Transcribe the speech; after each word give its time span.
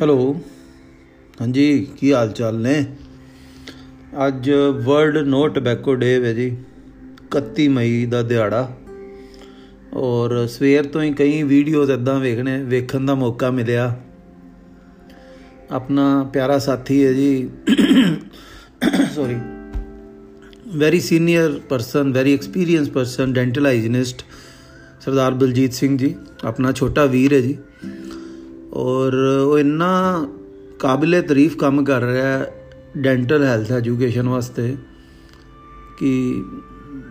Hello. 0.00 0.40
ਹਾਂਜੀ, 1.40 1.86
ਕੀ 1.96 2.12
ਹਾਲ 2.12 2.30
ਚਾਲ 2.32 2.58
ਨੇ? 2.60 2.84
ਅੱਜ 4.26 4.50
ਵਰਲਡ 4.84 5.16
ਨੋ 5.18 5.48
ਟਬੈਕੋ 5.48 5.94
ਡੇ 5.94 6.24
ਹੈ 6.24 6.32
ਜੀ 6.32 6.56
31 7.30 7.66
ਮਈ 7.68 8.06
ਦਾ 8.06 8.22
ਦਿਹਾੜਾ। 8.22 8.76
ਔਰ 9.94 10.46
ਸਵੇਰ 10.46 10.86
ਤੋਂ 10.86 11.02
ਹੀ 11.02 11.12
ਕਈ 11.12 11.42
ਵੀਡੀਓਜ਼ 11.42 11.90
ਇਦਾਂ 11.90 12.18
ਵੇਖਣੇ, 12.20 12.62
ਵੇਖਣ 12.64 13.06
ਦਾ 13.06 13.14
ਮੌਕਾ 13.14 13.50
ਮਿਲਿਆ। 13.50 14.00
ਆਪਣਾ 15.70 16.22
ਪਿਆਰਾ 16.32 16.58
ਸਾਥੀ 16.58 17.04
ਹੈ 17.04 17.12
ਜੀ 17.12 17.48
sorry 19.14 19.36
very 20.76 21.00
senior 21.00 21.60
person 21.68 22.12
very 22.12 22.34
experience 22.34 22.90
person 22.90 23.32
dental 23.32 23.66
hygienist 23.66 24.24
Sardar 25.00 25.34
Baljit 25.34 25.72
Singh 25.72 25.98
ji, 25.98 26.14
ਆਪਣਾ 26.44 26.72
ਛੋਟਾ 26.72 27.04
ਵੀਰ 27.04 27.32
ਹੈ 27.32 27.40
ਜੀ। 27.40 27.58
ਔਰ 28.78 29.14
ਉਹ 29.14 29.58
ਇੰਨਾ 29.58 30.28
ਕਾਬਿਲੇ 30.78 31.20
ਤਾਰੀਫ 31.22 31.56
ਕੰਮ 31.56 31.84
ਕਰ 31.84 32.02
ਰਿਹਾ 32.02 32.26
ਹੈ 32.26 32.66
ਡੈਂਟਲ 32.96 33.44
ਹੈਲਥ 33.44 33.72
ਐਜੂਕੇਸ਼ਨ 33.72 34.28
ਵਾਸਤੇ, 34.28 34.76
ਕਿ 35.98 36.42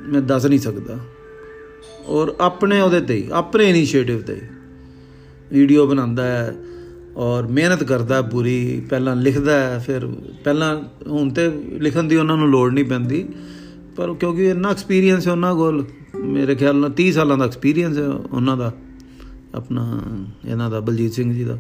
ਮੈਂ 0.08 0.22
ਦੱਸ 0.22 0.46
ਨਹੀਂ 0.46 0.60
ਸਕਦਾ। 0.60 0.98
ਔਰ 2.08 2.36
ਆਪਣੇ 2.40 2.82
ਉਹਦੇ 2.82 3.02
ਤੇ, 3.02 3.28
ਆਪਣੇ 3.32 3.70
ਇਨੀਸ਼ੀਏਟਿਵ 3.70 4.22
ਤੇ 4.22 4.42
ਵੀਡੀਓ 5.52 5.88
ਬਣਾਉਂਦਾ 5.88 6.24
ਹੈ 6.24 6.56
ਔਰ 7.16 7.48
ਮਿਹਨਤ 7.48 7.84
ਕਰਦਾ 7.84 8.22
ਪੂਰੀ, 8.22 8.82
ਪਹਿਲਾਂ 8.90 9.16
ਲਿਖਦਾ 9.16 9.60
ਹੈ, 9.60 9.78
ਫਿਰ 9.80 10.06
ਪਹਿਲਾਂ 10.44 10.84
ਹੁਣ 11.08 11.30
ਤੇ 11.30 11.50
ਲਿਖਣ 11.82 12.04
ਦੀ 12.04 12.16
ਉਹਨਾਂ 12.16 12.38
ਨੂੰ 12.38 12.50
ਲੋੜ 12.50 12.74
ਨਹੀਂ 12.74 12.86
ਪੈਂਦੀ, 12.86 13.26
ਪਰ 13.96 14.14
ਕਿਉਂਕਿ 14.14 14.50
ਇੰਨਾ 14.50 14.70
ਐਕਸਪੀਰੀਅੰਸ 14.70 15.28
ਹੈ 15.28 15.32
ਉਹਨਾਂ 15.32 15.56
ਕੋਲ, 15.56 15.86
ਮੇਰੇ 16.16 16.56
ਖਿਆਲ 16.56 16.76
ਨਾਲ 16.76 16.90
30 16.90 17.12
ਸਾਲਾਂ 17.12 17.38
ਦਾ 17.38 17.46
ਐਕਸਪੀਰੀਅੰਸ 17.46 17.98
ਹੈ 17.98 18.08
ਉਹਨਾਂ 18.08 18.58
ਦਾ। 18.58 18.74
ਆਪਣਾ 19.56 20.02
ਇਹਨਾਂ 20.46 20.70
ਦਾ, 20.70 20.80
ਬਲਜੀਤ 20.80 21.14
ਸਿੰਘ 21.14 21.34
ਜੀ 21.34 21.44
ਦਾ। 21.44 21.58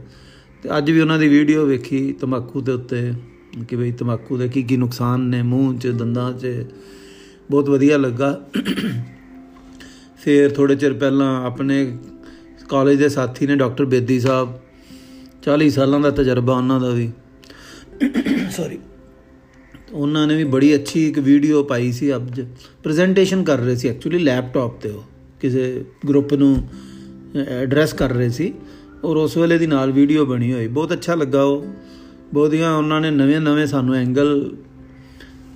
ਤੇ 0.63 0.77
ਅੱਜ 0.77 0.91
ਵੀ 0.91 0.99
ਉਹਨਾਂ 0.99 1.19
ਦੀ 1.19 1.27
ਵੀਡੀਓ 1.27 1.65
ਵੇਖੀ 1.65 2.13
ਤੰਬਾਕੂ 2.13 2.61
ਦੇ 2.61 2.71
ਉੱਤੇ, 2.71 3.13
ਕਿ 3.67 3.75
ਬਈ 3.75 3.91
ਤੰਬਾਕੂ 3.91 4.37
ਦੇ 4.37 4.47
ਕੀ 4.47 4.63
ਕੀ 4.63 4.77
ਨੁਕਸਾਨ 4.77 5.19
ਨੇ, 5.19 5.41
ਮੂੰਹ 5.41 5.79
'ਚ, 5.79 5.87
ਦੰਦਾਂ 5.87 6.33
'ਚ। 6.33 6.47
ਬਹੁਤ 7.51 7.69
ਵਧੀਆ 7.69 7.97
ਲੱਗਾ। 7.97 8.49
ਫਿਰ 10.19 10.51
ਥੋੜੇ 10.51 10.75
ਚਿਰ 10.75 10.93
ਪਹਿਲਾਂ 10.93 11.45
ਆਪਣੇ 11.45 11.97
ਕਾਲਜ 12.69 12.97
ਦੇ 12.97 13.09
ਸਾਥੀ 13.09 13.47
ਨੇ 13.47 13.55
ਡਾਕਟਰ 13.55 13.85
ਬੇਦੀ 13.85 14.19
ਸਾਹਿਬ। 14.19 14.59
40 15.43 15.69
ਸਾਲਾਂ 15.69 15.99
ਦਾ 15.99 16.11
ਤਜਰਬਾ 16.11 16.57
ਉਹਨਾਂ 16.57 16.79
ਦਾ 16.79 16.89
ਵੀ। 16.89 17.11
ਸੌਰੀ 18.51 18.79
ਉਹਨਾਂ 19.93 20.27
ਨੇ 20.27 20.35
ਵੀ 20.35 20.43
ਬੜੀ 20.43 20.75
ਅੱਛੀ 20.75 21.07
ਇੱਕ 21.07 21.19
ਵੀਡੀਓ 21.19 21.63
ਪਾਈ 21.63 21.91
ਸੀ 21.91 22.15
ਅੱਜ। 22.15 22.41
ਪ੍ਰੈਜੈਂਟੇਸ਼ਨ 22.83 23.43
ਕਰ 23.43 23.57
ਰਹੇ 23.57 23.75
ਸੀ 23.75 23.87
ਐਕਚੁਅਲੀ 23.87 24.19
ਲੈਪਟਾਪ 24.19 24.81
ਤੇ 24.81 24.89
ਉਹ। 24.89 25.03
ਕਿਸੇ 25.41 25.85
ਗਰੁੱਪ 26.09 26.33
ਨੂੰ 26.33 26.67
ਐਡਰੈਸ 27.37 27.93
ਕਰ 27.93 28.09
ਰਹੇ 28.09 28.29
ਸੀ 28.29 28.53
ਔਰ 29.03 29.15
ਉਸ 29.15 29.37
ਵੇਲੇ 29.37 29.57
ਦੀ 29.57 29.67
ਨਾਲ 29.67 29.91
ਵੀਡੀਓ 29.91 30.25
ਬਣੀ 30.25 30.53
ਹੋਈ। 30.53 30.67
ਬਹੁਤ 30.67 30.93
ਅੱਛਾ 30.93 31.15
ਲੱਗਾ 31.15 31.43
ਉਹ। 31.43 31.65
ਬਹੁਤੀਆਂ 32.33 32.73
ਉਹਨਾਂ 32.75 33.01
ਨੇ 33.01 33.11
ਨਵੇਂ 33.11 33.39
ਨਵੇਂ 33.41 33.67
ਸਾਨੂੰ 33.67 33.95
ਐਂਗਲ 33.95 34.55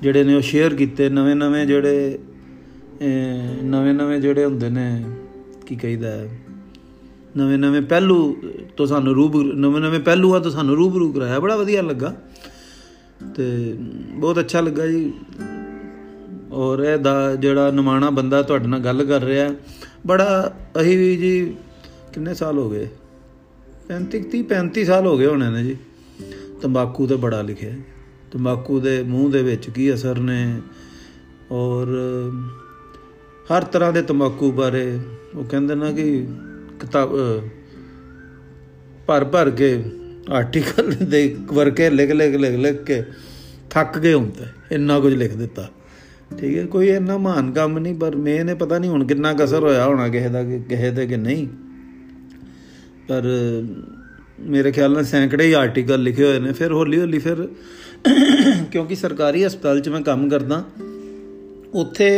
ਜਿਹੜੇ 0.01 0.23
ਨੇ 0.23 0.35
ਉਹ 0.35 0.41
ਸ਼ੇਅਰ 0.41 0.75
ਕੀਤੇ। 0.75 1.09
ਨਵੇਂ 1.09 1.35
ਨਵੇਂ 1.35 1.65
ਜਿਹੜੇ 1.65 2.19
ਨਵੇਂ 3.63 3.93
ਨਵੇਂ 3.93 4.19
ਜਿਹੜੇ 4.19 4.45
ਹੁੰਦੇ 4.45 4.69
ਨੇ, 4.69 5.03
ਕੀ 5.65 5.75
ਕਹੀਦਾ 5.75 6.11
ਨਵੇਂ 7.37 7.57
ਨਵੇਂ 7.57 7.81
ਪਹਿਲੂ 7.81 8.35
ਤੋਂ 8.77 8.85
ਸਾਨੂੰ 8.87 9.13
ਰੂਬ 9.15 9.41
ਨਵੇਂ 9.41 9.81
ਨਵੇਂ 9.81 9.99
ਪਹਿਲੂਆਂ 9.99 10.39
ਤੋਂ 10.39 10.51
ਸਾਨੂੰ 10.51 10.75
ਰੂਬਰੂ 10.75 11.11
ਕਰਾਇਆ। 11.11 11.39
ਬੜਾ 11.39 11.55
ਵਧੀਆ 11.55 11.81
ਲੱਗਾ। 11.81 12.15
ਤੇ 13.35 13.75
ਬਹੁਤ 14.11 14.39
ਅੱਛਾ 14.39 14.61
ਲੱਗਾ 14.61 14.87
ਜੀ। 14.87 15.13
ਔਰ 16.51 16.79
ਇਹ 16.79 16.97
ਦਾ 16.97 17.35
ਜਿਹੜਾ 17.35 17.71
ਨਿਮਾਣਾ 17.71 18.09
ਬੰਦਾ 18.09 18.41
ਤੁਹਾਡੇ 18.41 18.67
ਨਾਲ 18.67 18.79
ਗੱਲ 18.79 19.03
ਕਰ 19.05 19.23
ਰਿਹਾ 19.23 19.49
ਬੜਾ 20.07 20.53
ਅਹੀ 20.79 20.95
ਵੀ 20.95 21.15
ਜੀ 21.15 21.53
ਕਿੰਨੇ 22.13 22.33
ਸਾਲ 22.33 22.57
ਹੋ 22.57 22.69
ਗਏ? 22.69 22.87
35 23.89 24.23
30 24.31 24.43
35 24.43 24.83
ਸਾਲ 24.83 25.07
ਹੋ 25.07 25.17
ਗਏ 25.17 25.25
ਹੋਣੇ 25.25 25.49
ਨੇ 25.49 25.63
ਜੀ। 25.63 25.77
ਤੰਬਾਕੂ 26.61 27.07
ਤੇ 27.07 27.15
ਬੜਾ 27.15 27.41
ਲਿਖਿਆ। 27.41 27.73
ਤੰਬਾਕੂ 28.31 28.79
ਦੇ 28.79 29.03
ਮੂੰਹ 29.03 29.31
ਦੇ 29.31 29.43
ਵਿੱਚ 29.43 29.69
ਕੀ 29.69 29.93
ਅਸਰ 29.93 30.19
ਨੇ? 30.19 30.61
ਔਰ 31.51 31.87
ਹਰ 33.51 33.63
ਤਰ੍ਹਾਂ 33.63 33.93
ਦੇ 33.93 34.01
ਤੰਬਾਕੂ 34.01 34.51
ਬਾਰੇ 34.51 34.99
ਉਹ 35.35 35.43
ਕਹਿੰਦੇ 35.43 35.75
ਨਾ 35.75 35.91
ਕਿ 35.91 36.27
ਕਿਤਾਬ 36.79 37.09
ਭਰ 39.07 39.25
ਭਰ 39.25 39.49
ਕੇ 39.49 39.83
ਆਰਟੀਕਲ 40.31 40.91
ਦੇ 40.91 41.37
ਵਰਕੇ 41.45 41.89
ਲਿਖ 41.89 42.11
ਲਿਖ 42.11 42.35
ਲਿਖ 42.35 42.55
ਲਿਖ 42.55 42.83
ਕੇ 42.83 43.03
ਥੱਕ 43.69 43.99
ਗਏ 43.99 44.13
ਹੁੰਦੇ 44.13 44.75
ਇੰਨਾ 44.75 44.99
ਕੁਝ 44.99 45.13
ਲਿਖ 45.13 45.35
ਦਿੱਤਾ। 45.35 45.69
ਠੀਕ 46.39 46.57
ਹੈ, 46.57 46.65
ਕੋਈ 46.65 46.89
ਇੰਨਾ 46.89 47.17
ਮਹਾਨ 47.17 47.51
ਕੰਮ 47.51 47.79
ਨਹੀਂ, 47.79 47.95
ਪਰ 47.95 48.15
ਮੈਨੇ 48.15 48.53
ਪਤਾ 48.53 48.79
ਨਹੀਂ 48.79 48.91
ਹੁਣ 48.91 49.07
ਕਿੰਨਾ 49.07 49.33
ਕਸਰ 49.33 49.63
ਹੋਇਆ 49.63 49.85
ਹੋਣਾ 49.85 50.07
ਕਿਸੇ 50.07 50.29
ਦਾ, 50.29 50.43
ਕਿਸੇ 50.43 50.91
ਤੇ 50.91 51.07
ਕਿ 51.07 51.17
ਨਹੀਂ। 51.17 51.47
ਪਰ 53.11 53.25
ਮੇਰੇ 54.49 54.71
ਖਿਆਲ 54.71 54.91
ਨਾਲ 54.91 55.05
ਸੈਂਕੜੇ 55.05 55.45
ਹੀ 55.45 55.53
ਆਰਟੀਕਲ 55.53 56.03
ਲਿਖੇ 56.03 56.23
ਹੋਏ 56.23 56.39
ਨੇ, 56.39 56.51
ਫਿਰ 56.53 56.71
ਹੌਲੀ 56.71 56.99
ਹੌਲੀ 56.99 57.19
ਫਿਰ 57.19 57.47
ਕਿਉਂਕਿ 58.71 58.95
ਸਰਕਾਰੀ 58.95 59.45
ਹਸਪਤਾਲ 59.45 59.79
'ਚ 59.79 59.89
ਮੈਂ 59.89 60.01
ਕੰਮ 60.01 60.29
ਕਰਦਾ, 60.29 60.63
ਉੱਥੇ 61.73 62.09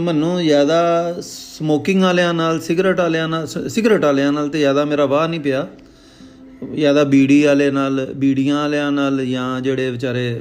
ਮੈਨੂੰ 0.00 0.42
ਜ਼ਿਆਦਾ 0.42 0.80
ਸਮੋਕਿੰਗ 1.22 2.02
ਵਾਲਿਆਂ 2.02 2.34
ਨਾਲ 2.34 2.60
ਸਿਗਰਟ 2.60 3.00
ਵਾਲਿਆਂ 3.00 3.28
ਨਾਲ 3.28 3.46
ਸਿਗਰਟ 3.46 4.04
ਵਾਲਿਆਂ 4.04 4.32
ਨਾਲ 4.32 4.48
ਤੇ 4.48 4.58
ਜ਼ਿਆਦਾ 4.58 4.84
ਮੇਰਾ 4.84 5.06
ਵਾਹ 5.06 5.28
ਨਹੀਂ 5.28 5.40
ਪਿਆ। 5.40 5.66
ਜ਼ਿਆਦਾ 6.74 7.04
ਬੀੜੀ 7.04 7.42
ਵਾਲੇ 7.44 7.70
ਨਾਲ, 7.70 8.06
ਬੀੜੀਆਂ 8.16 8.56
ਵਾਲਿਆਂ 8.56 8.90
ਨਾਲ 8.92 9.24
ਜਾਂ 9.26 9.60
ਜਿਹੜੇ 9.60 9.90
ਵਿਚਾਰੇ 9.90 10.40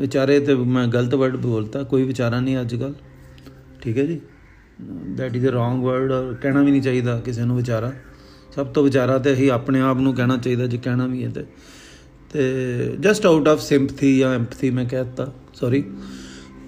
ਵਿਚਾਰੇ 0.00 0.40
ਤੇ 0.40 0.54
ਮੈਂ 0.54 0.86
ਗਲਤ 0.88 1.14
ਵਰਡ 1.14 1.36
ਬੋਲਤਾ, 1.36 1.82
ਕੋਈ 1.82 2.02
ਵਿਚਾਰਾ 2.04 2.40
ਨਹੀਂ 2.40 2.60
ਅੱਜ 2.60 2.74
ਕੱਲ 2.74 2.94
ਠੀਕ 3.82 3.98
ਹੈ 3.98 4.04
ਜੀ? 4.04 4.20
That 5.16 5.36
is 5.36 5.46
a 5.46 5.50
wrong 5.50 5.82
word 5.84 6.12
ਔਰ 6.12 6.34
ਕਹਿਣਾ 6.34 6.62
ਵੀ 6.62 6.70
ਨਹੀਂ 6.70 6.82
ਚਾਹੀਦਾ 6.82 7.18
ਕਿਸੇ 7.20 7.44
ਨੂੰ 7.44 7.56
ਵਿਚਾਰਾ। 7.56 7.92
ਸਭ 8.54 8.66
ਤੋਂ 8.66 8.84
ਵਿਚਾਰਾ 8.84 9.18
ਤੇ 9.18 9.32
ਅਸੀਂ 9.32 9.50
ਆਪਣੇ 9.50 9.80
ਆਪ 9.80 9.98
ਨੂੰ 9.98 10.14
ਕਹਿਣਾ 10.14 10.36
ਚਾਹੀਦਾ 10.36 10.66
ਜੇ 10.66 10.78
ਕਹਿਣਾ 10.78 11.06
ਵੀ 11.06 11.24
ਹੈ 11.24 11.28
ਤੇ। 11.28 11.44
ਤੇ 12.32 12.96
ਜਸਟ 13.00 13.26
ਆਊਟ 13.26 13.48
ਆਫ 13.48 13.60
ਸਿੰਪਥੀ 13.60 14.18
ਜਾਂ 14.18 14.34
ਐਮਪਥੀ 14.34 14.70
ਮੈਂ 14.70 14.84
ਕਹਿਤਾ 14.84 15.32
ਸੌਰੀ 15.54 15.84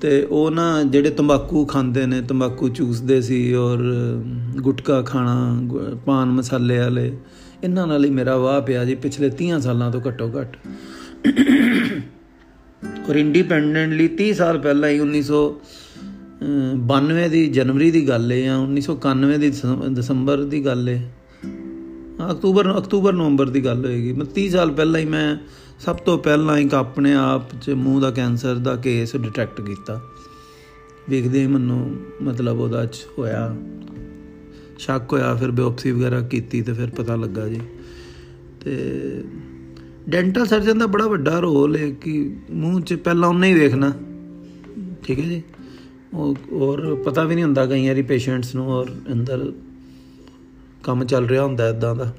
ਤੇ 0.01 0.23
ਉਹ 0.31 0.51
ਨਾ 0.51 0.83
ਜਿਹੜੇ 0.83 1.11
ਤੰਬਾਕੂ 1.11 1.65
ਖਾਂਦੇ 1.65 2.07
ਨੇ, 2.07 2.21
ਤੰਬਾਕੂ 2.23 2.69
ਚੂਸਦੇ 2.69 3.21
ਸੀ 3.21 3.55
ਔਰ 3.55 3.79
ਗੁਟਕਾ 4.61 5.01
ਖਾਣਾ 5.03 5.69
ਪਾਨ 6.07 6.29
ਮਸਾਲੇ 6.29 6.79
ਵਾਲੇ, 6.79 7.13
ਇਹਨਾਂ 7.65 7.87
ਨਾਲ 7.87 8.05
ਹੀ 8.05 8.11
ਮੇਰਾ 8.11 8.37
ਵਾਹ 8.37 8.61
ਪਿਆ 8.61 8.85
ਜੀ 8.85 8.95
ਪਿਛਲੇ 8.95 9.31
30 9.31 9.61
ਸਾਲਾਂ 9.61 9.91
ਤੋਂ 9.91 10.01
ਘੱਟੋ 10.09 10.31
ਘੱਟ। 10.41 10.57
ਔਰ 13.11 13.17
ਇੰਡੀਪੈਂਡੈਂਟਲੀ 13.17 14.09
30 14.19 14.33
ਸਾਲ 14.33 14.59
ਪਹਿਲਾਂ 14.59 14.89
ਹੀ 14.89 14.99
1992 16.43 17.29
ਦੀ 17.29 17.47
ਜਨਵਰੀ 17.49 17.91
ਦੀ 17.91 18.09
ਗੱਲ 18.09 18.33
ਹੈ 18.33 18.41
ਜਾਂ 18.41 18.59
1991 18.59 19.39
ਦੀ 19.39 19.51
ਦਸੰਬਰ 19.93 20.43
ਦੀ 20.45 20.65
ਗੱਲ 20.65 20.89
ਹੈ, 20.89 21.13
ਅਕਤੂਬਰ 22.31 22.79
ਅਕਤੂਬਰ, 22.79 23.13
ਨਵੰਬਰ 23.13 23.51
ਦੀ 23.51 23.65
ਗੱਲ 23.65 23.85
ਹੋਏਗੀ। 23.85 24.13
ਮੈਂ 24.13 24.27
30 24.27 24.49
ਸਾਲ 24.49 24.71
ਪਹਿਲਾਂ 24.71 25.01
ਹੀ 25.01 25.05
ਮੈਂ 25.05 25.37
ਸਭ 25.81 25.97
ਤੋਂ 25.97 26.19
ਪਹਿਲਾਂ 26.19 26.59
ਇੱਕ 26.59 26.75
ਆਪਣੇ 26.75 27.15
ਆਪ 27.15 27.55
'ਚ 27.63 27.71
ਮੂੰਹ 27.71 28.01
ਦਾ 28.01 28.11
ਕੈਂਸਰ 28.11 28.55
ਦਾ 28.55 28.77
ਕੇਸ 28.77 29.17
ਡਿਟੈਕਟ 29.17 29.61
ਕੀਤਾ। 29.61 30.01
ਵੇਖਦੇ 31.11 31.47
ਮੈਨੂੰ 31.47 31.97
ਮਤਲਬ 32.23 32.61
ਉਹਦਾ 32.61 32.85
ਚ 32.87 32.97
ਹੋਇਆ, 33.19 33.57
ਸ਼ੱਕ 34.79 35.13
ਹੋਇਆ, 35.13 35.35
ਫਿਰ 35.35 35.51
ਬਿਓਪਸੀ 35.51 35.91
ਵਗੈਰਾ 35.91 36.21
ਕੀਤੀ 36.21 36.63
ਤੇ 36.63 36.73
ਫਿਰ 36.73 36.91
ਪਤਾ 36.91 37.17
ਲੱਗਾ 37.17 37.49
ਜੀ। 37.49 37.61
ਤੇ 38.61 38.75
ਡੈਂਟਲ 40.09 40.47
ਸਰਜਨ 40.47 40.79
ਦਾ 40.79 40.87
ਬੜਾ 40.87 41.07
ਵੱਡਾ 41.07 41.39
ਰੋਲ 41.39 41.77
ਹੈ 41.77 41.91
ਕਿ 41.91 42.37
ਮੂੰਹ 42.51 42.81
'ਚ 42.81 42.95
ਪਹਿਲਾਂ 42.95 43.29
ਉਹਨੇ 43.29 43.49
ਹੀ 43.49 43.55
ਵੇਖਣਾ। 43.55 43.93
ਠੀਕ 45.05 45.19
ਹੈ 45.19 45.25
ਜੀ? 45.25 45.43
ਉਹ 45.59 45.62
ਔਰ 46.15 46.95
ਪਤਾ 47.05 47.25
ਵੀ 47.25 47.35
ਨਹੀਂ 47.35 47.45
ਹੁੰਦਾ 47.45 47.65
ਕਈ 47.67 47.87
ਵਾਰੀ 47.89 48.03
ਪੇਸ਼ੈਂਟਸ 48.03 48.55
ਨੂੰ 48.55 48.69
ਔਰ 48.71 48.91
ਅੰਦਰ 49.13 49.53
ਕੰਮ 50.83 51.05
ਚੱਲ 51.05 51.27
ਰਿਹਾ 51.27 51.45
ਹੁੰਦਾ 51.45 51.69
ਇਦਾਂ 51.69 51.95
ਦਾ। 51.95 52.13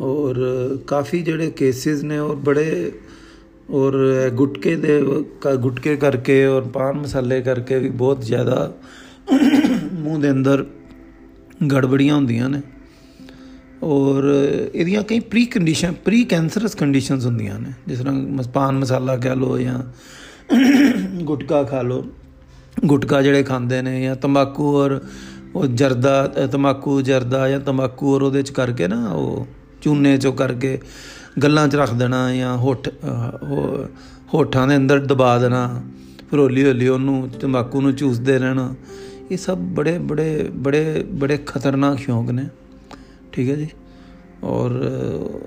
ਔਰ 0.00 0.38
ਕਾਫੀ 0.86 1.22
ਜਿਹੜੇ 1.22 1.50
ਕੇਸਿਸ 1.50 2.02
ਨੇ 2.02 2.18
ਔਰ 2.18 2.34
ਬੜੇ 2.36 2.92
ਔਰ 3.70 3.96
ਗੁਟਕੇ 4.34 4.74
ਦੇ 4.76 5.00
ਗੁਟਕੇ 5.56 5.96
ਕਰਕੇ 5.96 6.44
ਔਰ 6.46 6.62
ਪਾਨ 6.68 6.98
ਮਸਾਲੇ 6.98 7.40
ਕਰਕੇ 7.42 7.78
ਵੀ 7.78 7.88
ਬਹੁਤ 7.88 8.24
ਜ਼ਿਆਦਾ 8.24 8.72
ਮੂੰਹ 9.92 10.20
ਦੇ 10.20 10.30
ਅੰਦਰ 10.30 10.64
ਗੜਬੜੀਆਂ 11.72 12.14
ਹੁੰਦੀਆਂ 12.14 12.48
ਨੇ। 12.48 12.60
ਔਰ 13.82 14.24
ਇਹਦੀਆਂ 14.74 15.02
ਕਈ 15.02 15.20
pre 15.20 15.44
condition 15.46 15.92
pre 16.04 16.24
cancerous 16.24 16.74
conditions 16.74 17.26
ਹੁੰਦੀਆਂ 17.26 17.58
ਨੇ। 17.58 17.72
ਜਿਸ 17.88 17.98
ਤਰ੍ਹਾਂ 17.98 18.42
ਪਾਨ 18.52 18.78
ਮਸਾਲਾ 18.78 19.16
ਕਹਿ 19.16 19.36
ਲੋ 19.36 19.58
ਜਾਂ 19.58 19.78
ਗੁਟਕਾ 21.22 21.62
ਖਾ 21.62 21.82
ਲੋ 21.82 22.04
ਗੁਟਕਾ 22.84 23.22
ਜਿਹੜੇ 23.22 23.42
ਖਾਂਦੇ 23.42 23.80
ਨੇ 23.82 24.02
ਜਾਂ 24.02 24.16
ਤੰਬਾਕੂ 24.16 24.74
ਔਰ 24.76 25.00
ਉਹ 25.54 25.66
ਜਰਦਾ 25.66 26.26
ਤੰਬਾਕੂ 26.52 27.00
ਜਰਦਾ 27.00 27.48
ਜਾਂ 27.48 27.60
ਤੰਬਾਕੂ 27.60 28.14
ਔਰ 28.14 28.22
ਉਹਦੇ 28.22 28.42
ਚ 28.42 28.50
ਕਰਕੇ 28.50 28.88
ਨਾ 28.88 29.08
ਉਹ 29.08 29.46
ਚੂਨੇ 29.82 30.16
ਚੋਂ 30.16 30.32
ਕਰਕੇ 30.32 30.78
ਗੱਲਾਂ 31.42 31.66
'ਚ 31.68 31.76
ਰੱਖ 31.76 31.94
ਦੇਣਾ 31.94 32.34
ਜਾਂ 32.34 32.56
ਹੋਠ 32.56 32.88
ਹੋਠਾਂ 34.34 34.66
ਦੇ 34.68 34.76
ਅੰਦਰ 34.76 34.98
ਦਬਾ 34.98 35.38
ਦੇਣਾ, 35.38 35.82
ਫਿਰ 36.30 36.40
ਹੌਲੀ 36.40 36.64
ਹੌਲੀ 36.66 36.88
ਉਹਨੂੰ 36.88 37.28
ਤੰਬਾਕੂ 37.40 37.80
ਨੂੰ 37.80 37.92
ਚੂਸਦੇ 37.92 38.38
ਰਹਿਣਾ। 38.38 38.74
ਇਹ 39.30 39.36
ਸਭ 39.36 39.58
ਬੜੇ 39.76 39.98
ਬੜੇ 39.98 40.48
ਬੜੇ 40.56 41.04
ਬੜੇ 41.12 41.38
ਖਤਰਨਾਕ 41.46 41.98
ਸ਼ੌਂਕ 41.98 42.30
ਨੇ। 42.30 42.46
ਠੀਕ 43.32 43.50
ਹੈ 43.50 43.54
ਜੀ? 43.56 43.68
ਔਰ 44.44 44.70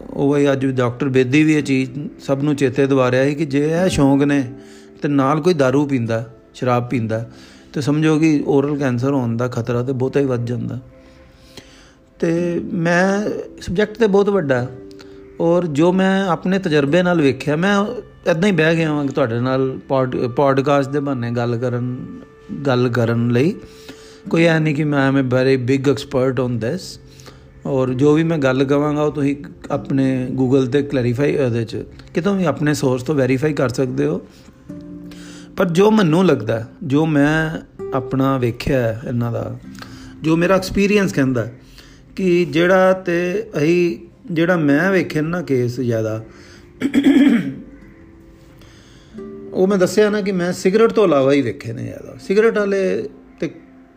ਉਹ 0.10 0.34
ਵਈ 0.34 0.52
ਅੱਜ 0.52 0.66
ਡਾਕਟਰ 0.66 1.10
ਬੇਦੀ 1.10 1.44
ਵੀ 1.44 1.54
ਇਹ 1.54 1.64
ਚੀਜ਼ 1.64 1.92
ਸਭ 2.20 2.42
ਨੂੰ 2.44 2.56
ਚੇਤੇ 2.56 2.86
ਦਿਵਾ 2.88 3.10
ਰਿਹਾ 3.12 3.24
ਹੈ 3.24 3.34
ਕਿ 3.34 3.46
ਜੇ 3.46 3.66
ਇਹ 3.72 3.90
ਸ਼ੌਂਕ 3.90 4.24
ਨੇ 4.24 4.44
ਤੇ 5.04 5.10
ਨਾਲ 5.10 5.42
ਕੋਈ 5.42 5.54
दारू 5.54 5.86
ਪੀਂਦਾ, 5.86 6.24
ਸ਼ਰਾਬ 6.54 6.88
ਪੀਂਦਾ, 6.90 7.26
ਤੇ 7.74 7.82
ਸਮਝੋ 7.82 8.18
ਕਿ 8.20 8.44
ਓਰਲ 8.48 8.78
ਕੈਂਸਰ 8.78 9.12
ਹੋਣ 9.12 9.36
ਦਾ 9.38 9.48
ਖਤਰਾ 9.48 9.82
ਤੇ 9.84 9.94
ਬਹੁਤਾ 9.94 10.20
ਹੀ 10.20 10.26
ਵੱਧ 10.26 10.46
ਜਾਂਦਾ। 10.46 10.80
ਤੇ 12.20 12.62
ਮੈਂ 12.74 13.30
ਸਬਜੈਕਟ 13.62 13.98
ਤੇ 13.98 14.08
ਬਹੁਤ 14.08 14.30
ਵੱਡਾ, 14.30 14.66
ਔਰ 15.42 15.66
ਜੋ 15.68 15.92
ਮੈਂ 15.94 16.26
ਆਪਣੇ 16.28 16.60
ਤਜਰਬੇ 16.60 17.02
ਨਾਲ 17.04 17.22
ਵੇਖਿਆ, 17.22 17.56
ਮੈਂ 17.56 17.76
ਇਦਾਂ 18.32 18.48
ਹੀ 18.48 18.52
ਬਹਿ 18.52 18.76
ਗਿਆ 18.76 18.90
ਹਾਂ 18.90 19.06
ਤੁਹਾਡੇ 19.06 19.40
ਨਾਲ 19.40 19.78
ਪੋਡਕਾਸਟ 20.36 20.90
ਦੇ 20.90 21.00
ਬਹਾਨੇ 21.00 21.32
ਗੱਲ 21.32 21.58
ਕਰਨ 21.58 21.96
ਗੱਲ 22.68 22.90
ਕਰਨ 22.90 23.30
ਲਈ। 23.32 23.54
ਕੋਈ 24.30 24.44
ਐ 24.44 24.60
ਨਹੀਂ 24.60 24.76
ਕਿ 24.76 24.84
ਮੈਂ 24.84 25.08
am 25.08 25.30
very 25.30 25.58
big 25.58 25.90
expert 25.90 26.40
on 26.40 26.58
this 26.60 27.00
ਔਰ 27.66 27.94
ਜੋ 27.94 28.14
ਵੀ 28.14 28.24
ਮੈਂ 28.24 28.38
ਗੱਲ 28.38 28.64
ਕਵਾਂਗਾ, 28.64 29.02
ਉਹ 29.02 29.12
ਤੁਸੀਂ 29.12 29.36
ਆਪਣੇ 29.72 30.06
ਗੂਗਲ 30.32 30.66
ਤੇ 30.68 30.82
ਕਲੈਰੀਫਾਈ 30.84 31.36
ਉਹਦੇ 31.38 31.64
ਚ 31.66 31.84
ਕਿਤੋਂ 32.14 32.36
ਵੀ 32.36 32.46
ਆਪਣੇ 32.46 32.74
ਸੋਰਸ 32.74 33.04
ਤੋਂ 33.04 33.16
ਵੈਰੀਫਾਈ 33.16 33.54
ਕਰ 33.54 33.70
ਸਕਦੇ 33.70 34.06
ਹੋ। 34.06 34.22
ਪਰ 35.58 35.70
ਜੋ 35.70 35.90
ਮੈਨੂੰ 35.92 36.26
ਲੱਗਦਾ, 36.26 36.66
ਜੋ 36.84 37.06
ਮੈਂ 37.06 37.60
ਆਪਣਾ 37.94 38.38
ਵੇਖਿਆ 38.38 39.02
ਇਹਨਾਂ 39.08 39.32
ਦਾ, 39.32 39.58
ਜੋ 40.22 40.36
ਮੇਰਾ 40.36 40.56
ਐਕਸਪੀਰੀਅੰਸ 40.56 41.14
ਕਹਿੰਦਾ 41.14 41.48
ਕਿ 42.16 42.46
ਜਿਹੜਾ 42.46 42.94
ਤੇ 42.94 43.18
ਅਹੀ 43.58 44.08
ਜਿਹੜਾ 44.32 44.56
ਮੈਂ 44.58 44.92
ਵੇਖਿਆ 44.92 45.22
ਨਾ 45.22 45.42
ਕੇਸ 45.42 45.80
ਜ਼ਿਆਦਾ, 45.80 46.24
ਉਹ 49.54 49.68
ਮੈਂ 49.68 49.78
ਦੱਸਿਆ 49.78 50.10
ਨਾ 50.10 50.22
ਕਿ 50.22 50.32
ਮੈਂ 50.32 50.52
ਸਿਗਰਟ 50.54 50.94
ਤੋਂ 50.94 51.04
ਇਲਾਵਾ 51.06 51.34
ਹੀ 51.34 51.42
ਵੇਖੇ 51.42 51.74
ਨੇ 51.74 51.84
ਜ਼ਿਆਦਾ। 51.84 52.18
ਸਿਗਰਟ 52.22 52.58
ਵਾਲੇ 52.58 53.10
ਤੇ 53.40 53.48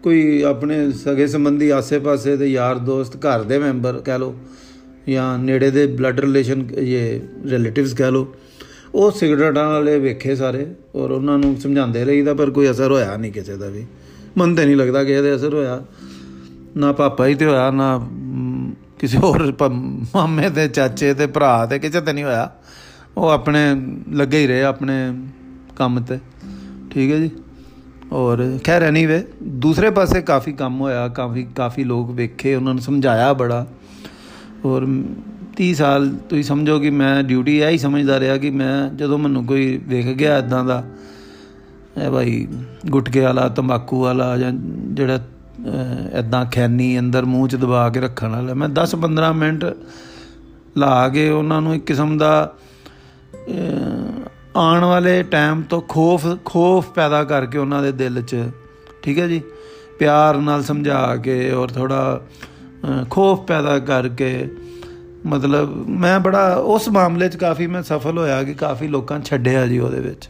ਕੋਈ 0.03 0.43
ਆਪਣੇ 0.43 0.91
ਸਗੇ 0.93 1.27
ਸੰਬੰਧੀ 1.27 1.71
ਆਸੇ-ਪਾਸੇ 1.71 2.37
ਦੇ 2.37 2.47
ਯਾਰ 2.47 2.79
ਦੋਸਤ, 2.79 3.17
ਘਰ 3.17 3.43
ਦੇ 3.43 3.59
ਮੈਂਬਰ 3.59 4.01
ਕਹਿ 4.05 4.19
ਲੋ 4.19 4.35
ਜਾਂ 5.09 5.39
ਨੇੜੇ 5.39 5.71
ਦੇ 5.71 5.87
ਬਲੱਡ 5.87 6.21
ਰਿਲੇਸ਼ਨ 6.21 6.67
ਇਹ 6.71 7.21
ਰਿਲੇਟਿਵਸ 7.45 7.95
ਕਹਿ 7.95 8.11
ਲੋ 8.11 8.27
ਉਹ 8.97 9.11
ਸਿਗਰਟਾਂ 9.11 9.69
ਵਾਲੇ 9.69 9.99
ਵੇਖੇ 9.99 10.37
ਸਾਰੇ 10.37 10.67
ਔਰ 10.95 11.11
ਉਹਨਾਂ 11.11 11.39
ਨੂੰ 11.39 11.57
ਸਮਝਾਉਂਦੇ 11.57 12.05
ਰਹੀਦਾ, 12.05 12.35
ਪਰ 12.35 12.51
ਕੋਈ 12.51 12.71
ਅਸਰ 12.71 12.91
ਹੋਇਆ 12.91 13.17
ਨਹੀਂ 13.17 13.33
ਕਿਸੇ 13.33 13.57
ਦਾ 13.57 13.69
ਵੀ। 13.69 13.87
ਮਨ 14.39 14.55
ਤੇ 14.55 14.65
ਨਹੀਂ 14.65 14.77
ਲੱਗਦਾ 14.77 15.05
ਕਿ 15.05 15.13
ਇਹਦੇ 15.13 15.37
ਅਸਰ 15.37 15.55
ਹੋਇਆ। 15.55 15.85
ਨਾ 16.77 16.93
ਪਾਪਾ 16.93 17.27
ਹੀ 17.27 17.35
ਤੇ 17.35 17.47
ਹੋਇਆ, 17.47 17.71
ਨਾ 17.71 18.09
ਕਿਸੇ 18.99 19.19
ਹੋਰ 19.19 19.55
ਮਾਮੇ 20.15 20.51
ਤੇ, 20.51 20.69
ਚਾਚੇ 20.69 21.15
ਤੇ, 21.15 21.27
ਭਰਾ 21.27 21.67
ਤੇ, 21.67 21.79
ਕਿਸੇ 21.79 22.01
ਤੇ 22.01 22.13
ਨਹੀਂ 22.13 22.25
ਹੋਇਆ। 22.25 22.53
ਉਹ 23.17 23.29
ਆਪਣੇ 23.29 23.61
ਲੱਗੇ 24.13 24.39
ਹੀ 24.39 24.47
ਰਹੇ 24.47 24.63
ਆਪਣੇ 24.63 24.95
ਕੰਮ 25.77 26.01
ਤੇ। 26.01 26.19
ਠੀਕ 26.91 27.13
ਹੈ 27.13 27.19
ਜੀ? 27.19 27.31
ਔਰ 28.13 28.59
ਖੈਰ 28.65 28.83
ਐਨੀਵੇ 28.83 29.25
ਦੂਸਰੇ 29.43 29.91
ਪਾਸੇ 29.91 30.21
ਕਾਫੀ 30.21 30.53
ਕੰਮ 30.53 30.81
ਹੋਇਆ, 30.81 31.09
ਕਾਫੀ 31.09 31.47
ਕਾਫੀ 31.57 31.85
ਲੋਕ 31.85 32.11
ਵੇਖੇ, 32.11 32.55
ਉਹਨਾਂ 32.55 32.75
ਨੂੰ 32.75 32.83
ਸਮਝਾਇਆ 32.83 33.33
ਬੜਾ। 33.33 33.67
ਔਰ 34.65 34.87
30 35.57 35.73
ਸਾਲ 35.75 36.09
ਤੁਸੀਂ 36.29 36.43
ਸਮਝੋ 36.43 36.79
ਕਿ 36.79 36.91
ਮੈਂ 36.91 37.23
ਡਿਊਟੀ 37.25 37.59
ਐ 37.61 37.71
ਹੀ 37.71 37.79
ਸਮਝਦਾ 37.79 38.19
ਰਿਹਾ 38.21 38.37
ਕਿ 38.37 38.51
ਮੈਂ 38.51 38.89
ਜਦੋਂ 38.97 39.19
ਮੈਨੂੰ 39.19 39.45
ਕੋਈ 39.47 39.81
ਵੇਖ 39.89 40.07
ਗਿਆ 40.09 40.37
ਇਦਾਂ 40.39 40.65
ਦਾ, 40.65 40.83
ਇਹ 41.99 42.11
ਭਾਈ 42.11 42.47
ਗੁਟਕੇ 42.91 43.21
ਵਾਲਾ, 43.21 43.49
ਤੰਬਾਕੂ 43.49 44.01
ਵਾਲਾ 44.03 44.37
ਜਾਂ 44.37 44.53
ਜਿਹੜਾ 44.53 45.19
ਇਦਾਂ 46.19 46.45
ਖੈਨੀ 46.55 46.99
ਅੰਦਰ 46.99 47.25
ਮੂੰਹ 47.25 47.49
'ਚ 47.49 47.57
ਦਬਾ 47.57 47.89
ਕੇ 47.91 48.01
ਰੱਖਣ 48.01 48.29
ਵਾਲਾ, 48.29 48.55
ਮੈਂ 48.55 48.69
10-15 48.77 49.33
ਮਿੰਟ 49.35 49.65
ਲਾ 50.77 51.09
ਕੇ 51.09 51.29
ਉਹਨਾਂ 51.31 51.61
ਨੂੰ 51.63 51.75
ਇੱਕ 51.75 51.85
ਕਿਸਮ 51.85 52.17
ਦਾ 52.19 52.55
ਆਉਣ 54.57 54.85
ਵਾਲੇ 54.85 55.23
ਟਾਈਮ 55.23 55.63
ਤੋਂ 55.63 55.81
ਖੋਫ 55.89 56.27
ਖੋਫ 56.45 56.91
ਪੈਦਾ 56.91 57.23
ਕਰਕੇ 57.25 57.59
ਉਹਨਾਂ 57.59 57.83
ਦੇ 57.83 57.93
ਦਿਲ 57.93 58.23
'ਚ, 58.23 58.43
ਠੀਕ 59.03 59.19
ਹੈ 59.19 59.27
ਜੀ? 59.29 59.41
ਪਿਆਰ 59.99 60.37
ਨਾਲ 60.39 60.63
ਸਮਝਾ 60.63 61.17
ਕੇ 61.17 61.51
ਔਰ 61.51 61.69
ਥੋੜਾ 61.69 62.21
ਖੋਫ 63.11 63.47
ਪੈਦਾ 63.47 63.79
ਕਰਕੇ 63.79 64.49
ਮਤਲਬ 65.27 65.89
ਮੈਂ 65.89 66.21
ਬੜਾ, 66.21 66.55
ਉਸ 66.55 66.89
ਮਾਮਲੇ 66.89 67.29
'ਚ 67.29 67.37
ਕਾਫੀ 67.37 67.67
ਮੈਂ 67.67 67.83
ਸਫਲ 67.83 68.19
ਹੋਇਆ 68.19 68.43
ਕਿ 68.43 68.55
ਕਾਫੀ 68.55 68.89
ਲੋਕਾਂ 68.89 69.21
ਛੱਡਿਆ 69.21 69.67
ਜੀ 69.67 69.79
ਉਹਦੇ 69.79 70.01
ਵਿੱਚ। 70.01 70.29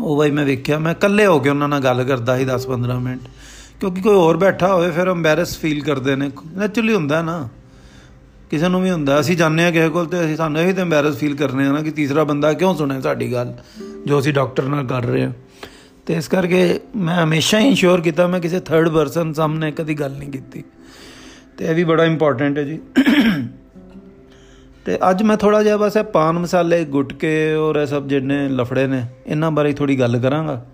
ਉਹ 0.00 0.18
ਬਈ 0.18 0.30
ਮੈਂ 0.30 0.44
ਵੇਖਿਆ, 0.44 0.78
ਮੈਂ 0.78 0.92
ਇਕੱਲੇ 0.92 1.26
ਹੋ 1.26 1.38
ਕੇ 1.38 1.50
ਉਹਨਾਂ 1.50 1.68
ਨਾਲ 1.68 1.80
ਗੱਲ 1.80 2.04
ਕਰਦਾ 2.04 2.38
ਸੀ 2.38 2.44
10-15 2.44 2.98
ਮਿੰਟ। 2.98 3.20
ਕਿਉਂਕਿ 3.80 4.00
ਕੋਈ 4.00 4.14
ਹੋਰ 4.14 4.36
ਬੈਠਾ 4.36 4.74
ਹੋਵੇ, 4.74 4.90
ਫਿਰ 4.90 5.08
ਐਮਬੈਰਸ 5.08 5.58
ਫੀਲ 5.58 5.84
ਕਰਦੇ 5.84 6.16
ਨੇ। 6.16 6.30
ਨੈਚੁਰਲੀ 6.56 6.94
ਹੁੰਦਾ 6.94 7.22
ਨਾ। 7.22 7.48
ਕਿਸੇ 8.50 8.68
ਨੂੰ 8.68 8.82
ਵੀ 8.82 8.90
ਹੁੰਦਾ। 8.90 9.20
ਅਸੀਂ 9.20 9.36
ਜਾਣਦੇ 9.36 9.64
ਆ 9.64 9.70
ਕਿਸੇ 9.70 9.88
ਕੋਲ 9.88 10.06
ਤੇ 10.06 10.24
ਅਸੀਂ 10.24 10.36
ਸਾਨੂੰ 10.36 10.60
ਇਹ 10.60 10.74
ਤੇ 10.74 10.80
ਐਮਬੈਰਸ 10.80 11.16
ਫੀਲ 11.16 11.36
ਕਰਨੇ 11.36 11.66
ਆ 11.66 11.72
ਨਾ 11.72 11.82
ਕਿ 11.82 11.90
ਤੀਸਰਾ 11.90 12.24
ਬੰਦਾ 12.24 12.52
ਕਿਉਂ 12.52 12.74
ਸੁਣੇ 12.74 13.00
ਸਾਡੀ 13.00 13.32
ਗੱਲ, 13.32 13.54
ਜੋ 14.06 14.20
ਅਸੀਂ 14.20 14.32
ਡਾਕਟਰ 14.32 14.62
ਨਾਲ 14.62 14.86
ਕਰ 14.86 15.04
ਰਹੇ 15.04 15.24
ਆ 15.24 15.32
ਤੇ 16.06 16.14
ਇਸ 16.14 16.28
ਕਰਕੇ 16.28 16.80
ਮੈਂ 16.96 17.24
ਹਮੇਸ਼ਾ 17.24 17.58
ਹੀ 17.58 17.68
ਇਨਸ਼ੋਰ 17.68 18.00
ਕੀਤਾ, 18.00 18.26
ਮੈਂ 18.26 18.40
ਕਿਸੇ 18.40 18.60
ਥਰਡ 18.60 18.88
ਪਰਸਨ 18.88 19.32
ਸਾਹਮਣੇ 19.32 19.72
ਕਦੀ 19.72 19.94
ਗੱਲ 19.94 20.10
ਨਹੀਂ 20.10 20.30
ਕੀਤੀ। 20.30 20.64
ਤੇ 21.58 21.64
ਇਹ 21.64 21.74
ਵੀ 21.74 21.84
ਬੜਾ 21.84 22.04
ਇੰਪੋਰਟੈਂਟ 22.04 22.58
ਹੈ 22.58 22.62
ਜੀ। 22.62 22.78
ਤੇ 24.86 24.98
ਅੱਜ 25.10 25.22
ਮੈਂ 25.22 25.36
ਥੋੜਾ 25.36 25.62
ਜਿਹਾ 25.62 25.76
ਬਸ 25.76 25.96
ਇਹ 25.96 26.04
ਪਾਨ 26.12 26.38
ਮਸਾਲੇ 26.38 26.84
ਗੁਟਕੇ 26.86 27.32
ਔਰ 27.54 27.76
ਇਹ 27.76 27.86
ਸਭ 27.86 28.06
ਜਿਹੜੇ 28.06 28.48
ਲਫੜੇ 28.50 28.86
ਨੇ, 28.86 29.02
ਇਹਨਾਂ 29.26 29.50
ਬਾਰੇ 29.50 29.72
ਥੋੜੀ 29.72 29.98
ਗੱਲ 30.00 30.18
ਕਰਾਂਗਾ। 30.18 30.64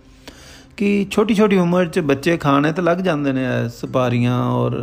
ਕਿ 0.77 1.07
ਛੋਟੀ 1.11 1.35
ਛੋਟੀ 1.35 1.57
ਉਮਰ 1.57 1.87
'ਚ 1.87 2.01
ਬੱਚੇ 2.01 2.37
ਖਾਣੇ 2.37 2.73
ਤੇ 2.73 2.83
ਲੱਗ 2.83 2.99
ਜਾਂਦੇ 2.99 3.33
ਨੇ 3.33 3.47
ਸਪਾਰੀਆਂ 3.75 4.43
ਔਰ 4.51 4.77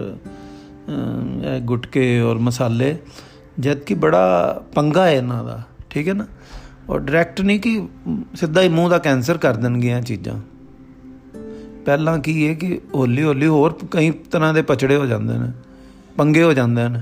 ਗੁਟਕੇ 1.61 2.19
ਔਰ 2.21 2.37
ਮਸਾਲੇ 2.39 2.95
ਜਦ 3.59 3.79
ਕਿ 3.79 3.93
ਬੜਾ 3.95 4.63
ਪੰਗਾ 4.75 5.05
ਹੈ 5.05 5.13
ਇਹਨਾਂ 5.13 5.43
ਦਾ, 5.43 5.61
ਠੀਕ 5.89 6.07
ਹੈ 6.07 6.13
ਨਾ? 6.13 6.25
ਔਰ 6.89 6.99
ਡਾਇਰੈਕਟ 6.99 7.41
ਨਹੀਂ 7.41 7.59
ਕਿ 7.59 7.81
ਸਿੱਧਾ 8.35 8.61
ਹੀ 8.61 8.69
ਮੂੰਹ 8.69 8.89
ਦਾ 8.89 8.97
ਕੈਂਸਰ 8.99 9.37
ਕਰ 9.37 9.55
ਦੇਣਗੀਆਂ 9.55 10.01
ਚੀਜ਼ਾਂ। 10.01 10.39
ਪਹਿਲਾਂ 11.85 12.17
ਕੀ 12.19 12.47
ਹੈ 12.47 12.53
ਕਿ 12.53 12.79
ਹੌਲੀ 12.93 13.23
ਹੌਲੀ 13.23 13.47
ਹੋਰ 13.47 13.77
ਕਈ 13.91 14.11
ਤਰ੍ਹਾਂ 14.31 14.53
ਦੇ 14.53 14.61
ਪਚੜੇ 14.61 14.95
ਹੋ 14.95 15.05
ਜਾਂਦੇ 15.05 15.37
ਨੇ, 15.37 15.51
ਪੰਗੇ 16.17 16.43
ਹੋ 16.43 16.53
ਜਾਂਦੇ 16.53 16.87
ਨੇ। 16.89 17.01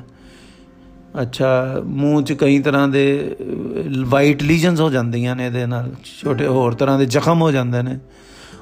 ਅੱਛਾ 1.21 1.81
ਮੂੰਹ 1.85 2.23
'ਚ 2.23 2.33
ਕਈ 2.33 2.59
ਤਰ੍ਹਾਂ 2.59 2.87
ਦੇ 2.87 3.35
ਵਾਈਟ 4.05 4.43
ਲੀਜਨਸ 4.43 4.79
ਹੋ 4.79 4.89
ਜਾਂਦੀਆਂ 4.89 5.35
ਨੇ 5.35 5.45
ਇਹਦੇ 5.45 5.65
ਨਾਲ 5.65 5.91
ਛੋਟੇ 6.23 6.47
ਹੋਰ 6.47 6.73
ਤਰ੍ਹਾਂ 6.73 6.99
ਦੇ 6.99 7.05
ਜ਼ਖਮ 7.05 7.41
ਹੋ 7.41 7.51
ਜਾਂਦੇ 7.51 7.81
ਨੇ। 7.81 7.99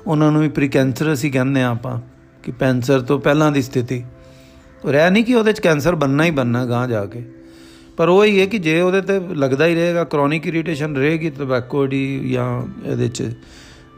ਉਹਨਾਂ 0.08 0.32
ਨੂੰ 0.32 0.42
ਵੀ 0.42 0.50
ਪ੍ਰੀਕੈਂਸਰ 0.50 1.14
ਅਸੀਂ 1.14 1.32
ਕਹਿੰਦੇ 1.32 1.62
ਆ 1.64 1.70
ਆਪਾਂ 1.70 2.00
ਕਿ 2.44 2.52
ਕੈਂਸਰ 2.52 3.02
ਤੋਂ 3.02 3.20
ਪਹਿਲਾਂ 3.20 3.52
ਦੀ 3.52 3.62
ਸਥਿਤੀ। 3.62 4.04
ਉਹ 4.86 4.92
ਰਹਿ 4.92 5.12
ਨਹੀਂ 5.12 5.24
ਕਿ 5.24 5.36
ਉਹਦੇ 5.36 5.54
'ਚ 5.54 5.60
ਕੈਂਸਰ 5.60 5.96
ਬੰਨਣਾ 5.96 6.24
ਹੀ 6.24 6.32
ਬੰਨਣਾ 6.32 6.66
ਗਾਂ 6.66 6.88
ਜਾ 6.88 7.06
ਕੇ। 7.06 7.24
ਪਰ 7.98 8.10
ਉਹ 8.10 8.24
ਹੀ 8.26 8.42
ਹੈ 8.42 8.46
ਕਿ 8.46 8.58
ਜੇ 8.58 8.82
ਉਹਦੇ 8.82 9.02
ਤੇ 9.02 9.20
ਲੱਗਦਾ 9.20 9.66
ਹੀ 9.66 9.76
ਰਹੇਗਾ 9.76 10.04
ਕ੍ਰੋਨਿਕ 10.04 10.48
ਇਰੀਟੇਸ਼ਨ 10.48 10.96
ਰਹੇਗੀ 10.96 11.30
ਤੰਬਾਕੂ 11.30 11.88
ਦੀ 11.88 12.32
ਜਾਂ 12.32 12.62
ਇਹਦੇ 12.92 13.08
'ਚ 13.08 13.24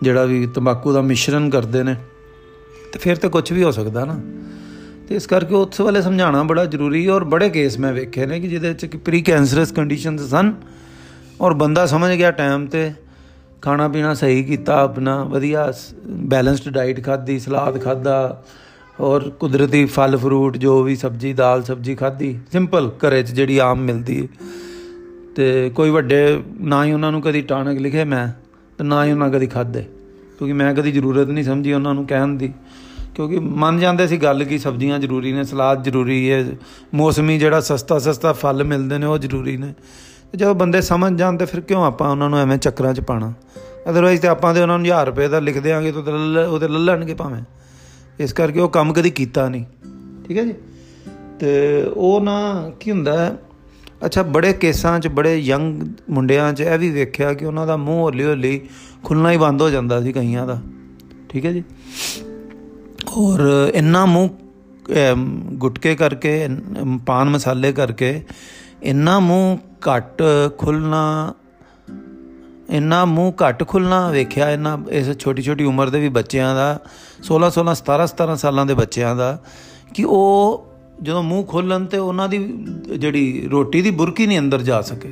ਜਿਹੜਾ 0.01 0.25
ਵੀ 0.25 0.47
ਤੰਬਾਕੂ 0.47 0.93
ਦਾ 0.93 1.01
ਮਿਸ਼ਰਣ 1.01 1.49
ਕਰਦੇ 1.49 1.83
ਨੇ 1.83 1.95
ਤੇ 2.93 2.99
ਫਿਰ 2.99 3.15
ਤੇ 3.15 3.29
ਕੁਝ 3.29 3.53
ਵੀ 3.53 3.63
ਹੋ 3.63 3.71
ਸਕਦਾ 3.71 4.05
ਨਾ। 4.05 4.19
ਤੇ 5.09 5.15
ਇਸ 5.15 5.27
ਕਰਕੇ 5.27 5.55
ਉਸ 5.55 5.81
ਵਾਲੇ 5.81 6.01
ਸਮਝਾਉਣਾ 6.01 6.43
ਬੜਾ 6.43 6.65
ਜ਼ਰੂਰੀ 6.65 7.05
ਹੈ 7.07 7.11
ਔਰ 7.11 7.23
ਬੜੇ 7.23 7.49
ਕੇਸ 7.49 7.77
ਮੈਂ 7.79 7.93
ਵੇਖੇ 7.93 8.25
ਨੇ 8.25 8.39
ਕਿ 8.39 8.47
ਜਿਹਦੇ 8.47 8.67
ਵਿੱਚ 8.67 8.85
ਕਿ 8.85 8.97
ਪ੍ਰੀ 8.97 9.21
ਕੈਂਸਰਸ 9.21 9.71
ਕੰਡੀਸ਼ਨਸ 9.71 10.29
ਸਨ 10.29 10.53
ਔਰ 11.41 11.53
ਬੰਦਾ 11.53 11.85
ਸਮਝ 11.85 12.11
ਗਿਆ 12.11 12.31
ਟਾਈਮ 12.31 12.65
ਤੇ 12.65 12.91
ਖਾਣਾ 13.61 13.87
ਪੀਣਾ 13.87 14.13
ਸਹੀ 14.13 14.43
ਕੀਤਾ 14.43 14.81
ਆਪਣਾ, 14.81 15.23
ਵਧੀਆ 15.23 15.71
ਬੈਲੈਂਸਡ 16.05 16.69
ਡਾਈਟ 16.69 17.03
ਖਾਧੀ, 17.05 17.39
ਸਲਾਦ 17.39 17.81
ਖਾਦਾ 17.81 18.43
ਔਰ 18.99 19.29
ਕੁਦਰਤੀ 19.29 19.85
ਫਲ 19.85 20.17
ਫਰੂਟ 20.17 20.57
ਜੋ 20.57 20.81
ਵੀ 20.83 20.95
ਸਬਜੀ, 20.95 21.33
ਦਾਲ, 21.33 21.63
ਸਬਜੀ 21.63 21.95
ਖਾਧੀ 21.95 22.37
ਸਿੰਪਲ 22.51 22.91
ਘਰੇ 22.99 23.21
'ਚ 23.23 23.31
ਜਿਹੜੀ 23.31 23.57
ਆਮ 23.57 23.79
ਮਿਲਦੀ। 23.79 24.27
ਤੇ 25.35 25.71
ਕੋਈ 25.75 25.89
ਵੱਡੇ 25.89 26.43
ਨਾ 26.61 26.83
ਹੀ 26.85 26.91
ਉਹਨਾਂ 26.93 27.11
ਨੂੰ 27.11 27.21
ਕਦੀ 27.21 27.41
ਟਾਣਕ 27.41 27.79
ਲਿਖੇ 27.79 28.03
ਮੈਂ 28.03 28.27
ਤੇ 28.77 28.83
ਨਾ 28.83 29.03
ਹੀ 29.05 29.11
ਉਹਨਾਂ 29.11 29.29
ਕਦੀ 29.29 29.47
ਖਾਦੇ 29.47 29.81
ਕਿਉਂਕਿ 30.37 30.53
ਮੈਂ 30.53 30.73
ਕਦੀ 30.75 30.91
ਜ਼ਰੂਰਤ 30.91 31.27
ਨਹੀਂ 31.27 31.43
ਸਮਝੀ 31.43 31.73
ਉਹਨਾਂ 31.73 31.93
ਨੂੰ 31.93 32.05
ਕਹਿਣ 32.07 32.35
ਦੀ। 32.37 32.53
ਕਿਉਂਕਿ 33.15 33.39
ਮੰਨ 33.39 33.79
ਜਾਂਦੇ 33.79 34.07
ਸੀ 34.07 34.17
ਗੱਲ 34.17 34.43
ਕੀ 34.43 34.57
ਸਬਜ਼ੀਆਂ 34.57 34.99
ਜ਼ਰੂਰੀ 34.99 35.33
ਨੇ, 35.33 35.43
ਸਲਾਦ 35.43 35.83
ਜ਼ਰੂਰੀ 35.83 36.31
ਹੈ, 36.31 36.45
ਮੌਸਮੀ 36.93 37.39
ਜਿਹੜਾ 37.39 37.61
ਸਸਤਾ 37.61 37.99
ਸਸਤਾ 37.99 38.33
ਫਲ 38.33 38.63
ਮਿਲਦੇ 38.63 38.97
ਨੇ 38.97 39.05
ਉਹ 39.05 39.17
ਜ਼ਰੂਰੀ 39.17 39.57
ਨੇ। 39.57 39.73
ਜਦੋਂ 40.35 40.55
ਬੰਦੇ 40.55 40.81
ਸਮਝ 40.81 41.19
ਜਾਣ 41.19 41.37
ਤੇ 41.37 41.45
ਫਿਰ 41.45 41.61
ਕਿਉਂ 41.61 41.85
ਆਪਾਂ 41.85 42.09
ਉਹਨਾਂ 42.09 42.29
ਨੂੰ 42.29 42.39
ਐਵੇਂ 42.39 42.57
ਚੱਕਰਾਂ 42.57 42.93
'ਚ 42.93 42.99
ਪਾਣਾ 42.99 43.33
ਅਦਰਵਾਈਜ਼ 43.89 44.21
ਤੇ 44.21 44.27
ਆਪਾਂ 44.27 44.53
ਦੇ 44.53 44.61
ਉਹਨਾਂ 44.61 44.77
ਨੂੰ 44.77 44.87
1000 44.87 45.05
ਰੁਪਏ 45.05 45.27
ਦਾ 45.27 45.39
ਲਿਖ 45.39 45.59
ਦੇਾਂਗੇ 45.59 45.91
ਤਾਂ 45.91 46.47
ਉਹਦੇ 46.47 46.67
ਲੱਲਣਗੇ 46.67 47.13
ਭਾਵੇਂ। 47.13 47.43
ਇਸ 48.19 48.33
ਕਰਕੇ 48.33 48.59
ਉਹ 48.59 48.69
ਕੰਮ 48.69 48.93
ਕਦੀ 48.93 49.09
ਕੀਤਾ 49.09 49.49
ਨਹੀਂ। 49.49 49.65
ਠੀਕ 50.27 50.37
ਹੈ 50.37 50.43
ਜੀ? 50.43 50.53
ਤੇ 51.39 51.83
ਉਹ 51.93 52.21
ਨਾ 52.21 52.71
ਕੀ 52.79 52.91
ਹੁੰਦਾ 52.91 53.37
ਅੱਛਾ, 54.05 54.23
ਬੜੇ 54.23 54.53
ਕੇਸਾਂ 54.53 54.99
'ਚ, 54.99 55.07
ਬੜੇ 55.07 55.37
ਯੰਗ 55.37 55.83
ਮੁੰਡਿਆਂ 56.09 56.53
'ਚ 56.53 56.61
ਇਹ 56.61 56.79
ਵੀ 56.79 56.89
ਵੇਖਿਆ 56.89 57.33
ਕਿ 57.33 57.45
ਉਹਨਾਂ 57.45 57.67
ਦਾ 57.67 57.77
ਮੂੰਹ 57.77 58.01
ਹੌਲੀ 58.01 58.23
ਹੌਲੀ 58.23 58.61
ਖੁੱਲਣਾ 59.03 59.31
ਹੀ 59.31 59.37
ਬੰਦ 59.37 59.61
ਹੋ 59.61 59.69
ਜਾਂਦਾ 59.69 60.01
ਸੀ 60.01 60.11
ਕਈਆਂ 60.11 60.47
ਦਾ। 60.47 60.61
ਠੀਕ 61.29 61.45
ਹੈ 61.45 61.51
ਜੀ? 61.51 61.63
ਔਰ 63.17 63.39
ਇੰਨਾ 63.75 64.05
ਮੂੰਹ 64.05 64.29
ਗੁਟਕੇ 65.53 65.95
ਕਰਕੇ 65.95 66.47
ਪਾਨ 67.05 67.29
ਮਸਾਲੇ 67.29 67.71
ਕਰਕੇ 67.73 68.21
ਇੰਨਾ 68.83 69.19
ਮੂੰਹ 69.19 69.57
ਘੱਟ 69.87 70.21
ਖੁੱਲਣਾ, 70.57 71.33
ਇੰਨਾ 72.69 73.03
ਮੂੰਹ 73.05 73.33
ਘੱਟ 73.41 73.63
ਖੁੱਲਣਾ 73.67 74.09
ਵੇਖਿਆ 74.09 74.49
ਇਹਨਾਂ 74.51 74.77
ਇਸ 74.91 75.11
ਛੋਟੀ 75.19 75.41
ਛੋਟੀ 75.41 75.63
ਉਮਰ 75.63 75.89
ਦੇ 75.89 75.99
ਵੀ 75.99 76.09
ਬੱਚਿਆਂ 76.09 76.53
ਦਾ 76.55 76.67
16 77.27 77.49
16 77.55 77.75
17 77.81 78.07
17 78.11 78.37
ਸਾਲਾਂ 78.37 78.65
ਦੇ 78.65 78.73
ਬੱਚਿਆਂ 78.73 79.15
ਦਾ, 79.15 79.27
ਕਿ 79.93 80.03
ਉਹ 80.03 80.65
ਜਦੋਂ 81.01 81.23
ਮੂੰਹ 81.23 81.43
ਖੋਲਣ 81.45 81.85
ਤੇ 81.85 81.97
ਉਹਨਾਂ 81.97 82.27
ਦੀ 82.29 82.39
ਜਿਹੜੀ 82.97 83.47
ਰੋਟੀ 83.51 83.81
ਦੀ 83.81 83.91
ਬੁਰਕੀ 83.91 84.27
ਨਹੀਂ 84.27 84.39
ਅੰਦਰ 84.39 84.61
ਜਾ 84.61 84.81
ਸਕੇ। 84.81 85.11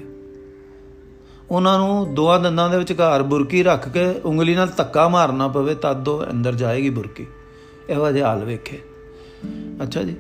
ਉਹਨਾਂ 1.52 1.78
ਨੂੰ 1.80 2.14
ਦੋਆਂ 2.16 2.40
ਦੰਦਾਂ 2.40 2.70
ਦੇ 2.70 2.78
ਵਿਚਕਾਰ 2.78 3.24
ਬੁਰਕੀ 3.24 3.64
ਰੱਖ 3.64 3.88
ਕੇ 3.90 4.06
ਉਂਗਲੀ 4.26 4.56
ਨਾਲ 4.56 4.70
ਧੱਕਾ 4.78 5.08
ਮਾਰਨਾ 5.10 5.48
ਪਵੇ, 5.48 5.76
ਤਦ 5.76 6.08
ਉਹ 6.08 6.24
ਅੰਦਰ 6.32 6.56
ਜਾਏਗੀ 6.56 6.90
ਬੁਰਕੀ। 6.90 7.26
ਇਹੋ 7.92 8.12
ਜਿਹਾ 8.12 8.30
ਹਾਲ 8.30 8.46
ਵੇਖੇ। 8.46 8.80
ਅੱਛਾ 9.84 10.04
ਜੀ। 10.04 10.16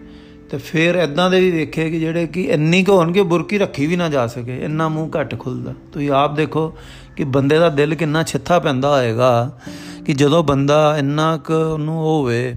ਤੇ 0.49 0.57
ਫਿਰ 0.57 0.95
ਐਦਾਂ 0.95 1.29
ਦੇ 1.31 1.39
ਵੀ 1.39 1.51
ਵੇਖੇ 1.51 1.89
ਕਿ 1.89 1.99
ਜਿਹੜੇ 1.99 2.27
ਕਿ 2.27 2.41
ਇੰਨੀ 2.41 2.83
ਕੁ 2.83 2.91
ਹੋਣਗੇ, 2.91 3.21
ਬੁਰਕੀ 3.21 3.57
ਰੱਖੀ 3.57 3.85
ਵੀ 3.85 3.95
ਨਾ 3.95 4.09
ਜਾ 4.09 4.27
ਸਕੇ, 4.27 4.63
ਇੰਨਾ 4.63 4.89
ਮੂੰਹ 4.89 5.19
ਘੱਟ 5.19 5.39
ਖੁੱਲਦਾ। 5.39 5.73
ਤੁਸੀਂ 5.93 6.11
ਆਪ 6.11 6.35
ਦੇਖੋ 6.35 6.73
ਕਿ 7.15 7.23
ਬੰਦੇ 7.23 7.59
ਦਾ 7.59 7.69
ਦਿਲ 7.69 7.95
ਕਿੰਨਾ 7.95 8.23
ਛਿੱਥਾ 8.23 8.59
ਪੈਂਦਾ 8.59 8.89
ਹੋਏਗਾ 8.89 9.59
ਕਿ 10.05 10.13
ਜਦੋਂ 10.13 10.43
ਬੰਦਾ 10.43 10.95
ਇੰਨਾ 10.97 11.37
ਕੁ 11.37 11.53
ਉਹਨੂੰ 11.53 11.95
ਹੋਵੇ, 11.95 12.55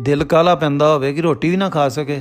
ਦਿਲ 0.00 0.24
ਕਾਲਾ 0.24 0.54
ਪੈਂਦਾ 0.54 0.94
ਹੋਵੇ 0.94 1.12
ਕਿ 1.12 1.22
ਰੋਟੀ 1.22 1.50
ਵੀ 1.50 1.56
ਨਾ 1.56 1.68
ਖਾ 1.68 1.88
ਸਕੇ 1.88 2.20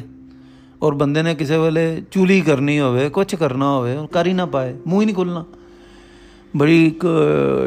ਔਰ 0.84 0.94
ਬੰਦੇ 0.94 1.24
ਨੇ 1.24 1.36
ਕਿਸੇ 1.36 1.58
ਵੇਲੇ 1.58 2.02
ਚੂਲੀ 2.12 2.42
ਕਰਨੀ 2.42 2.80
ਹੋਵੇ 2.80 3.10
ਕੁਝ 3.10 3.36
ਕਰਨਾ 3.36 3.72
ਹੋਵੇ, 3.72 3.96
ਉਹ 3.96 4.08
ਕਰ 4.08 4.28
ਹੀ 4.28 4.34
ਨਾ 4.34 4.46
ਪਾਏ, 4.46 4.76
ਮੂੰਹ 4.88 5.02
ਹੀ 5.02 5.06
ਨਹੀਂ 5.06 5.16
ਖੁੱਲਣਾ। 5.16 5.46
ਬੜੀ 6.58 6.86
ਇੱਕ 6.88 7.06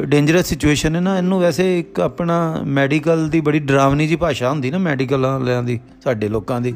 ਡੇਂਜਰਸ 0.05 0.47
ਸਿਚੁਏਸ਼ਨ 0.47 0.97
ਹੈ 0.97 1.00
ਨਾ। 1.00 1.17
ਇਹਨੂੰ 1.19 1.41
ਵੈਸੇ 1.41 1.79
ਇੱਕ 1.81 2.00
ਆਪਣਾ 2.00 2.37
ਮੈਡੀਕਲ 2.67 3.29
ਦੀ 3.29 3.41
ਬੜੀ 3.41 3.59
ਡਰਾਵਨੀ 3.59 4.07
ਜੀ 4.07 4.17
ਭਾਸ਼ਾ 4.17 4.50
ਹੁੰਦੀ 4.50 4.71
ਨਾ 4.71 4.79
ਮੈਡੀਕਲ 4.79 5.26
ਵਾਲਿਆਂ 5.26 5.62
ਦੀ, 5.62 5.81
ਸਾਡੇ 6.05 6.29
ਲੋਕਾਂ 6.29 6.61
ਦੀ। 6.61 6.75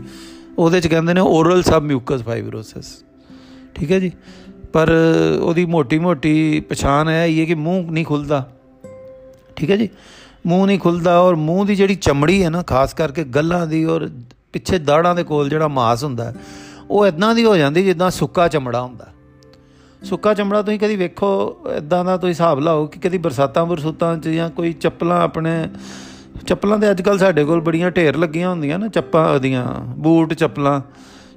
ਉਹਦੇ 0.59 0.81
ਚ 0.81 0.87
ਕਹਿੰਦੇ 0.87 1.15
ਨੇ 1.15 1.21
ਓਰਲ 1.21 1.62
ਸਬ 1.62 1.83
ਮਿਊਕਸ 1.83 2.23
ਫਾਈਬਰੋਸਿਸ 2.23 2.87
ਠੀਕ 3.75 3.93
ਹੈ 3.93 3.99
ਜੀ? 3.99 4.12
ਪਰ 4.73 4.93
ਉਹਦੀ 5.41 5.65
ਮੋਟੀ-ਮੋਟੀ 5.65 6.61
ਪਛਾਣ 6.61 7.09
ਹੈ 7.09 7.27
ਇਹ 7.27 7.47
ਕਿ 7.47 7.55
ਮੂੰਹ 7.55 7.91
ਨਹੀਂ 7.93 8.05
ਖੁੱਲਦਾ। 8.05 8.49
ਠੀਕ 9.57 9.71
ਹੈ 9.71 9.77
ਜੀ? 9.77 9.88
ਮੂੰਹ 10.47 10.67
ਨਹੀਂ 10.67 10.79
ਖੁੱਲਦਾ 10.79 11.19
ਔਰ 11.19 11.37
ਮੂੰਹ 11.37 11.67
ਦੀ 11.67 11.75
ਜਿਹੜੀ 11.75 11.95
ਚਮੜੀ 11.95 12.43
ਹੈ 12.45 12.50
ਨਾ, 12.50 12.62
ਖਾਸ 12.62 12.95
ਕਰਕੇ 12.95 13.25
ਗੱਲਾਂ 13.25 13.67
ਦੀ 13.67 13.85
ਔਰ 13.85 14.09
ਪਿੱਛੇ 14.53 14.79
ਦਾੜਾਂ 14.79 15.15
ਦੇ 15.15 15.23
ਕੋਲ 15.23 15.49
ਜਿਹੜਾ 15.49 15.69
ਮਾਸ 15.69 16.05
ਹੁੰਦਾ, 16.05 16.33
ਉਹ 16.91 17.07
ਇਦਾਂ 17.07 17.35
ਦੀ 17.35 17.45
ਹੋ 17.45 17.57
ਜਾਂਦੀ 17.57 17.85
ਜਿੱਦਾਂ 17.85 18.11
ਸੁੱਕਾ 18.11 18.49
ਚਮੜਾ 18.49 18.83
ਹੁੰਦਾ। 18.83 19.07
ਸੁੱਕਾ 20.02 20.35
ਚਮੜਾ 20.35 20.62
ਤੁਸੀਂ 20.62 20.78
ਕਦੀ 20.78 20.97
ਵੇਖੋ 20.97 21.59
ਇਦਾਂ 21.76 22.05
ਦਾ 22.05 22.17
ਤੁਸੀਂ 22.17 22.33
ਹਿਸਾਬ 22.33 22.61
ਲਾਓ 22.61 22.87
ਕਿ 22.87 22.99
ਕਦੀ 23.00 23.19
ਬਰਸਾਤਾਂ 23.19 23.67
ਬਰਸੂਤਾਂ 23.67 24.19
'ਚ 24.19 24.28
ਜਾਂ 24.28 24.50
ਕੋਈ 24.50 24.73
ਚੱਪਲਾਂ 24.73 25.21
ਆਪਣੇ, 25.21 25.69
ਚੱਪਲਾਂ 26.47 26.78
ਦੇ 26.78 26.90
ਅੱਜ 26.90 27.02
ਕੱਲ 27.02 27.19
ਸਾਡੇ 27.19 27.45
ਕੋਲ 27.45 27.61
ਬੜੀਆਂ 27.61 27.90
ਢੇਰ 27.90 28.17
ਲੱਗੀਆਂ 28.17 28.50
ਹੁੰਦੀਆਂ 28.50 28.78
ਨਾ, 28.78 28.88
ਚੱਪਾਂ 28.88 29.35
ਉਹਦੀਆਂ, 29.35 29.67
ਬੂਟ, 29.81 30.35
ਚੱਪਲਾਂ। 30.35 30.81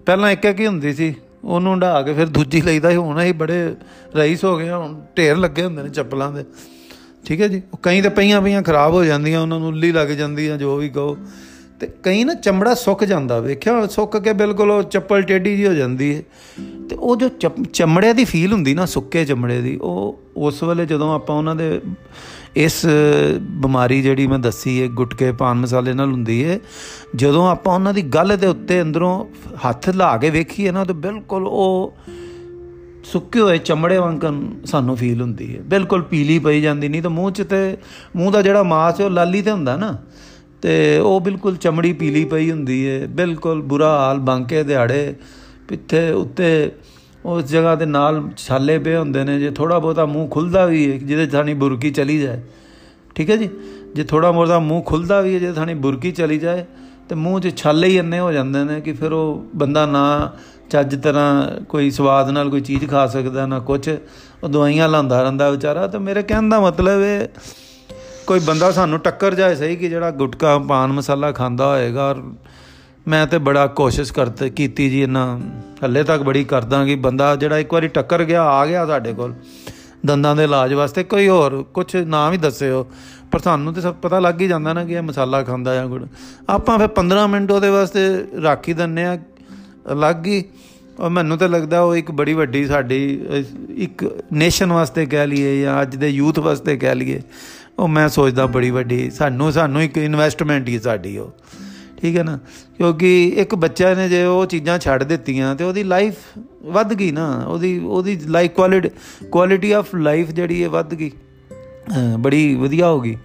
ਪਹਿਲਾਂ 0.05 0.31
ਇੱਕ 0.31 0.45
ਇੱਕ 0.45 0.59
ਹੀ 0.59 0.67
ਹੁੰਦੀ 0.67 0.93
ਸੀ, 0.93 1.15
ਉਹਨੂੰ 1.43 1.79
ਢਾ 1.79 2.01
ਕੇ 2.01 2.13
ਫਿਰ 2.13 2.27
ਦੂਜੀ 2.27 2.61
ਲਈਦਾ 2.61 2.91
ਹੁਣ 2.91 3.21
ਅਸੀਂ 3.21 3.33
ਬੜੇ 3.33 3.75
ਰਈਸ 4.15 4.45
ਹੋ 4.45 4.57
ਗਏ 4.57 4.69
ਹੁਣ 4.69 5.01
ਢੇਰ 5.17 5.37
ਲੱਗੇ 5.37 5.63
ਹੁੰਦੇ 5.63 5.83
ਨੇ 5.83 5.89
ਚੱਪਲਾਂ 5.89 6.31
ਦੇ। 6.31 6.45
ਠੀਕ 7.25 7.41
ਹੈ 7.41 7.47
ਜੀ? 7.47 7.61
ਉਹ 7.73 7.79
ਕਈ 7.83 8.01
ਤੇ 8.01 8.09
ਪਈਆਂ 8.09 8.41
ਪਈਆਂ 8.41 8.61
ਖਰਾਬ 8.61 8.93
ਹੋ 8.93 9.03
ਜਾਂਦੀਆਂ, 9.03 9.41
ਉਹਨਾਂ 9.41 9.59
ਨੂੰ 9.59 9.67
ਉੱਲੀ 9.67 9.91
ਲੱਗ 9.91 10.07
ਜਾਂਦੀ 10.07 10.47
ਆ, 10.47 10.57
ਜੋ 10.57 10.75
ਵੀ 10.75 10.89
ਕਹੋ। 10.89 11.17
ਤੇ 11.81 11.87
ਕਈ 12.03 12.23
ਨਾ 12.23 12.33
ਚਮੜਾ 12.35 12.73
ਸੁੱਕ 12.75 13.03
ਜਾਂਦਾ, 13.03 13.39
ਵੇਖਿਆ 13.39 13.85
ਸੁੱਕ 13.87 14.17
ਕੇ 14.17 14.33
ਬਿਲਕੁਲ 14.33 14.71
ਉਹ 14.71 14.81
ਚੱਪਲ 14.85 15.21
ਟੇਢੀ 15.21 15.55
ਜੀ 15.57 15.65
ਹੋ 15.67 15.73
ਜਾਂਦੀ 15.73 16.13
ਹੈ 16.15 16.21
ਤੇ 16.89 16.95
ਉਹ 16.95 17.15
ਜੋ 17.15 17.29
ਚਮੜੇ 17.73 18.13
ਦੀ 18.13 18.25
ਫੀਲ 18.25 18.53
ਹੁੰਦੀ 18.53 18.73
ਨਾ, 18.73 18.85
ਸੁੱਕੇ 18.85 19.23
ਚਮੜੇ 19.25 19.61
ਦੀ, 19.61 19.75
ਉਹ 19.77 20.19
ਉਸ 20.37 20.61
ਵੇਲੇ 20.63 20.85
ਜਦੋਂ 20.85 21.13
ਆਪਾਂ 21.15 21.35
ਉਹਨਾਂ 21.35 21.55
ਦੇ 21.55 21.79
ਇਸ 22.55 22.85
ਬਿਮਾਰੀ 23.61 24.01
ਜਿਹੜੀ 24.01 24.27
ਮੈਂ 24.27 24.39
ਦੱਸੀ 24.39 24.81
ਹੈ 24.81 24.87
ਗੁਟਕੇ, 24.93 25.31
ਪਾਨ 25.31 25.57
ਮਸਾਲੇ 25.57 25.93
ਨਾਲ 25.93 26.11
ਹੁੰਦੀ 26.11 26.43
ਹੈ 26.45 26.59
ਜਦੋਂ 27.15 27.47
ਆਪਾਂ 27.49 27.73
ਉਹਨਾਂ 27.73 27.93
ਦੀ 27.93 28.01
ਗੱਲ 28.01 28.37
ਦੇ 28.37 28.47
ਉੱਤੇ 28.47 28.81
ਅੰਦਰੋਂ 28.81 29.13
ਹੱਥ 29.67 29.89
ਲਾ 29.89 30.15
ਕੇ 30.17 30.29
ਵੇਖੀਏ 30.29 30.71
ਨਾ, 30.71 30.83
ਤਾਂ 30.83 30.95
ਬਿਲਕੁਲ 30.95 31.47
ਉਹ 31.47 31.93
ਸੁੱਕੇ 33.03 33.39
ਹੋਏ 33.39 33.57
ਚਮੜੇ 33.57 33.97
ਵਾਂਗਨ 33.97 34.49
ਸਾਨੂੰ 34.65 34.95
ਫੀਲ 34.97 35.21
ਹੁੰਦੀ 35.21 35.55
ਹੈ 35.55 35.61
ਬਿਲਕੁਲ 35.65 36.01
ਪੀਲੀ 36.01 36.39
ਪਈ 36.39 36.61
ਜਾਂਦੀ, 36.61 36.87
ਨਹੀਂ 36.87 37.01
ਤਾਂ 37.01 37.09
ਮੂੰਹ 37.09 37.31
'ਚ 37.31 37.41
ਤੇ, 37.41 37.77
ਮੂੰਹ 38.15 38.31
ਦਾ 38.31 38.41
ਜਿਹੜਾ 38.41 38.63
ਮਾਸ 38.63 38.99
ਹੈ 39.01 39.05
ਉਹ 39.05 39.11
ਲਾਲੀ 39.11 39.41
ਤੇ 39.41 39.51
ਹੁੰਦਾ 39.51 39.77
ਨਾ। 39.77 39.97
ਤੇ 40.61 40.97
ਉਹ 40.99 41.19
ਬਿਲਕੁਲ 41.21 41.55
ਚਮੜੀ 41.55 41.91
ਪੀਲੀ 41.93 42.23
ਪਈ 42.25 42.49
ਹੁੰਦੀ 42.51 42.87
ਹੈ 42.87 43.05
ਬਿਲਕੁਲ 43.07 43.61
ਬੁਰਾ 43.61 43.89
ਹਾਲ 43.99 44.19
ਬਾਂਕੇ 44.19 44.63
ਦਿਹਾੜੇ, 44.63 45.13
ਪਿੱਥੇ 45.67 46.09
ਉੱਤੇ 46.11 46.71
ਉਸ 47.25 47.43
ਜਗ੍ਹਾ 47.43 47.75
ਦੇ 47.75 47.85
ਨਾਲ 47.85 48.23
ਛਾਲੇ 48.37 48.77
ਪਏ 48.79 48.95
ਹੁੰਦੇ 48.95 49.23
ਨੇ, 49.23 49.39
ਜੇ 49.39 49.49
ਥੋੜਾ 49.51 49.79
ਬਹੁਤਾ 49.79 50.05
ਮੂੰਹ 50.05 50.27
ਖੁੱਲਦਾ 50.29 50.65
ਵੀ 50.65 50.91
ਹੈ 50.91 50.97
ਜਿਹਦੇ 50.97 51.25
ਥਾਣੀ 51.27 51.53
ਬੁਰਕੀ 51.53 51.91
ਚਲੀ 51.91 52.17
ਜਾਏ। 52.19 52.41
ਠੀਕ 53.15 53.29
ਹੈ 53.29 53.35
ਜੀ? 53.35 53.49
ਜੇ 53.95 54.03
ਥੋੜਾ 54.03 54.31
ਮੋਰਦਾ 54.31 54.59
ਮੂੰਹ 54.59 54.83
ਖੁੱਲਦਾ 54.83 55.19
ਵੀ 55.21 55.33
ਹੈ 55.33 55.39
ਜੇ 55.39 55.51
ਥਾਣੀ 55.53 55.73
ਬੁਰਕੀ 55.73 56.11
ਚਲੀ 56.11 56.37
ਜਾਏ, 56.39 56.65
ਤੇ 57.09 57.15
ਮੂੰਹ 57.15 57.39
'ਚ 57.39 57.55
ਛਾਲੇ 57.57 57.87
ਹੀ 57.87 57.97
ਇੰਨੇ 57.97 58.19
ਹੋ 58.19 58.31
ਜਾਂਦੇ 58.31 58.63
ਨੇ 58.63 58.79
ਕਿ 58.81 58.93
ਫਿਰ 58.93 59.11
ਉਹ 59.11 59.45
ਬੰਦਾ 59.55 59.85
ਨਾ 59.85 60.31
ਚੱਜ 60.69 60.95
ਤਰ੍ਹਾਂ 60.95 61.61
ਕੋਈ 61.69 61.89
ਸਵਾਦ 61.91 62.29
ਨਾਲ 62.29 62.49
ਕੋਈ 62.49 62.61
ਚੀਜ਼ 62.61 62.85
ਖਾ 62.89 63.05
ਸਕਦਾ, 63.07 63.45
ਨਾ 63.45 63.59
ਕੁਝ 63.59 63.89
ਉਹ 64.43 64.49
ਦਵਾਈਆਂ 64.49 64.89
ਲਾਉਂਦਾ 64.89 65.21
ਰਹਿੰਦਾ 65.23 65.49
ਵਿਚਾਰਾ, 65.49 65.87
ਤੇ 65.87 65.97
ਮੇਰੇ 65.97 66.23
ਕਹਿਣ 66.23 66.49
ਦਾ 66.49 66.59
ਮਤਲਬ 66.59 67.01
ਹੈ 67.01 67.29
ਕੋਈ 68.27 68.39
ਬੰਦਾ 68.39 68.71
ਸਾਨੂੰ 68.71 68.99
ਟੱਕਰ 68.99 69.35
ਜਾਏ 69.35 69.55
ਸਹੀ 69.55 69.75
ਕਿ 69.75 69.89
ਜਿਹੜਾ 69.89 70.11
ਗੁਟਕਾ, 70.11 70.57
ਪਾਨ 70.59 70.91
ਮਸਾਲਾ 70.91 71.31
ਖਾਂਦਾ 71.31 71.67
ਹੋਏਗਾ 71.67 72.09
ਔਰ 72.09 72.21
ਮੈਂ 73.07 73.25
ਤੇ 73.27 73.37
ਬੜਾ 73.37 73.65
ਕੋਸ਼ਿਸ਼ 73.67 74.13
ਕਰਤੇ, 74.13 74.49
ਕੀਤੀ 74.49 74.89
ਜੀ 74.89 75.01
ਇਹਨਾਂ, 75.01 75.39
ਹੱਲੇ 75.83 76.03
ਤੱਕ 76.03 76.21
ਬੜੀ 76.21 76.43
ਕਰਦਾ 76.43 76.83
ਕਿ 76.85 76.95
ਬੰਦਾ 76.95 77.35
ਜਿਹੜਾ 77.35 77.57
ਇੱਕ 77.57 77.73
ਵਾਰੀ 77.73 77.87
ਟੱਕਰ 77.87 78.23
ਗਿਆ, 78.23 78.43
ਆ 78.43 78.65
ਗਿਆ 78.65 78.85
ਸਾਡੇ 78.85 79.13
ਕੋਲ, 79.13 79.33
ਦੰਦਾਂ 80.05 80.35
ਦੇ 80.35 80.43
ਇਲਾਜ 80.43 80.73
ਵਾਸਤੇ, 80.73 81.03
ਕੋਈ 81.03 81.27
ਹੋਰ 81.27 81.63
ਕੁਝ 81.73 81.95
ਨਾਮ 81.95 82.33
ਹੀ 82.33 82.37
ਦੱਸਿਓ, 82.37 82.85
ਪਰ 83.31 83.39
ਸਾਨੂੰ 83.39 83.73
ਤੇ 83.73 83.81
ਸਭ 83.81 83.95
ਪਤਾ 84.01 84.19
ਲੱਗ 84.19 84.41
ਹੀ 84.41 84.47
ਜਾਂਦਾ 84.47 84.73
ਨਾ 84.73 84.83
ਕਿ 84.85 84.93
ਇਹ 84.93 85.01
ਮਸਾਲਾ 85.01 85.41
ਖਾਂਦਾ 85.43 85.75
ਜਾਂ 85.75 85.87
ਗੁੜ। 85.87 86.05
ਆਪਾਂ 86.49 86.77
ਫਿਰ 86.79 86.87
15 86.95 87.27
ਮਿੰਟ 87.27 87.51
ਉਹਦੇ 87.51 87.69
ਵਾਸਤੇ 87.69 88.01
ਰੱਖ 88.41 88.67
ਹੀ 88.69 88.73
ਦਿੰਨੇ 88.73 89.05
ਆ 89.05 89.17
ਲੱਗ 89.95 90.25
ਹੀ, 90.27 90.43
ਔਰ 90.99 91.09
ਮੈਨੂੰ 91.09 91.37
ਤਾਂ 91.37 91.49
ਲੱਗਦਾ 91.49 91.81
ਉਹ 91.81 91.95
ਇੱਕ 91.95 92.11
ਬੜੀ 92.11 92.33
ਵੱਡੀ 92.33 92.65
ਸਾਡੀ 92.65 92.99
ਇੱਕ 93.75 94.03
ਨੇਸ਼ਨ 94.33 94.71
ਵਾਸਤੇ 94.71 95.05
ਕਹਿ 95.05 95.27
ਲਈਏ 95.27 95.61
ਜਾਂ 95.61 95.81
ਅੱਜ 95.81 95.95
ਦੇ 95.95 96.09
ਯੂਥ 96.09 96.39
ਵਾਸਤੇ 96.39 96.77
ਕਹਿ 96.77 96.95
ਲਈਏ 96.95 97.21
ਉਹ 97.79 97.87
ਮੈਂ 97.87 98.09
ਸੋਚਦਾ 98.09 98.45
ਬੜੀ 98.45 98.69
ਵੱਡੀ, 98.69 99.09
ਸਾਨੂੰ 99.09 99.51
ਸਾਨੂੰ 99.51 99.83
ਇੱਕ 99.83 99.97
ਇਨਵੈਸਟਮੈਂਟ 99.97 100.67
ਹੀ 100.67 100.79
ਸਾਡੀ 100.79 101.17
ਉਹ। 101.17 101.31
ਠੀਕ 102.01 102.17
ਹੈ 102.17 102.23
ਨਾ? 102.23 102.39
ਕਿਉਂਕਿ 102.77 103.27
ਇੱਕ 103.27 103.55
ਬੱਚਾ 103.55 103.93
ਨੇ 103.93 104.09
ਜੇ 104.09 104.23
ਉਹ 104.23 104.45
ਚੀਜ਼ਾਂ 104.45 104.79
ਛੱਡ 104.79 105.03
ਦਿੱਤੀਆਂ 105.03 105.55
ਤੇ 105.55 105.63
ਉਹਦੀ 105.63 105.83
ਲਾਈਫ 105.83 106.15
ਵੱਧ 106.63 106.93
ਗਈ 106.93 107.11
ਨਾ। 107.11 107.45
ਉਹਦੀ 107.47 107.79
ਉਹਦੀ 107.79 108.15
life 108.15 108.51
quality 108.51 108.89
quality 109.31 109.71
of 109.71 109.95
life 109.95 110.31
ਜਿਹੜੀ 110.31 110.63
ਹੈ 110.63 110.69
ਵੱਧ 110.69 110.95
ਗਈ। 110.95 111.11
ਬੜੀ 112.19 112.55
ਵਧੀਆ 112.55 112.89
ਹੋ 112.89 113.01
ਗਈ। 113.01 113.17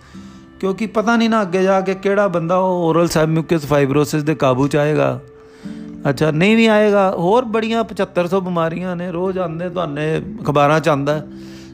ਕਿਉਂਕਿ 0.61 0.87
ਪਤਾ 0.87 1.17
ਨਹੀਂ 1.17 1.31
ਨਾ 1.31 1.43
ਅੱਗੇ 1.43 1.62
ਜਾ 1.62 1.81
ਕੇ 1.81 1.95
ਕਿਹੜਾ 1.95 2.29
ਬੰਦਾ 2.29 2.57
ਉਹ 2.57 2.85
ਓਰਲ 2.85 3.09
ਸੈਬਮਿਊਕਸ 3.09 3.67
ਫਾਈਬਰੋਸਿਸ 3.67 4.23
ਦੇ 4.23 4.35
ਕਾਬੂ 4.35 4.69
ਚ 4.69 4.76
ਆਏਗਾ। 4.76 5.21
ਅੱਛਾ, 6.09 6.31
ਨਹੀਂ 6.31 6.57
ਵੀ 6.57 6.67
ਆਏਗਾ। 6.67 7.11
ਹੋਰ 7.11 7.45
ਬੜੀਆਂ 7.45 7.85
7500 7.85 8.41
ਬਿਮਾਰੀਆਂ 8.41 8.97
ਨੇ। 8.97 9.12
ਰੋਜ਼ 9.12 9.38
ਆਉਂਦੇ, 9.38 9.69
ਤੁਹਾਨੂੰ 9.69 10.19
ਅਖਬਾਰਾਂ 10.43 10.81
ਚ 10.81 10.88
ਆਉਂਦਾ। 10.88 11.26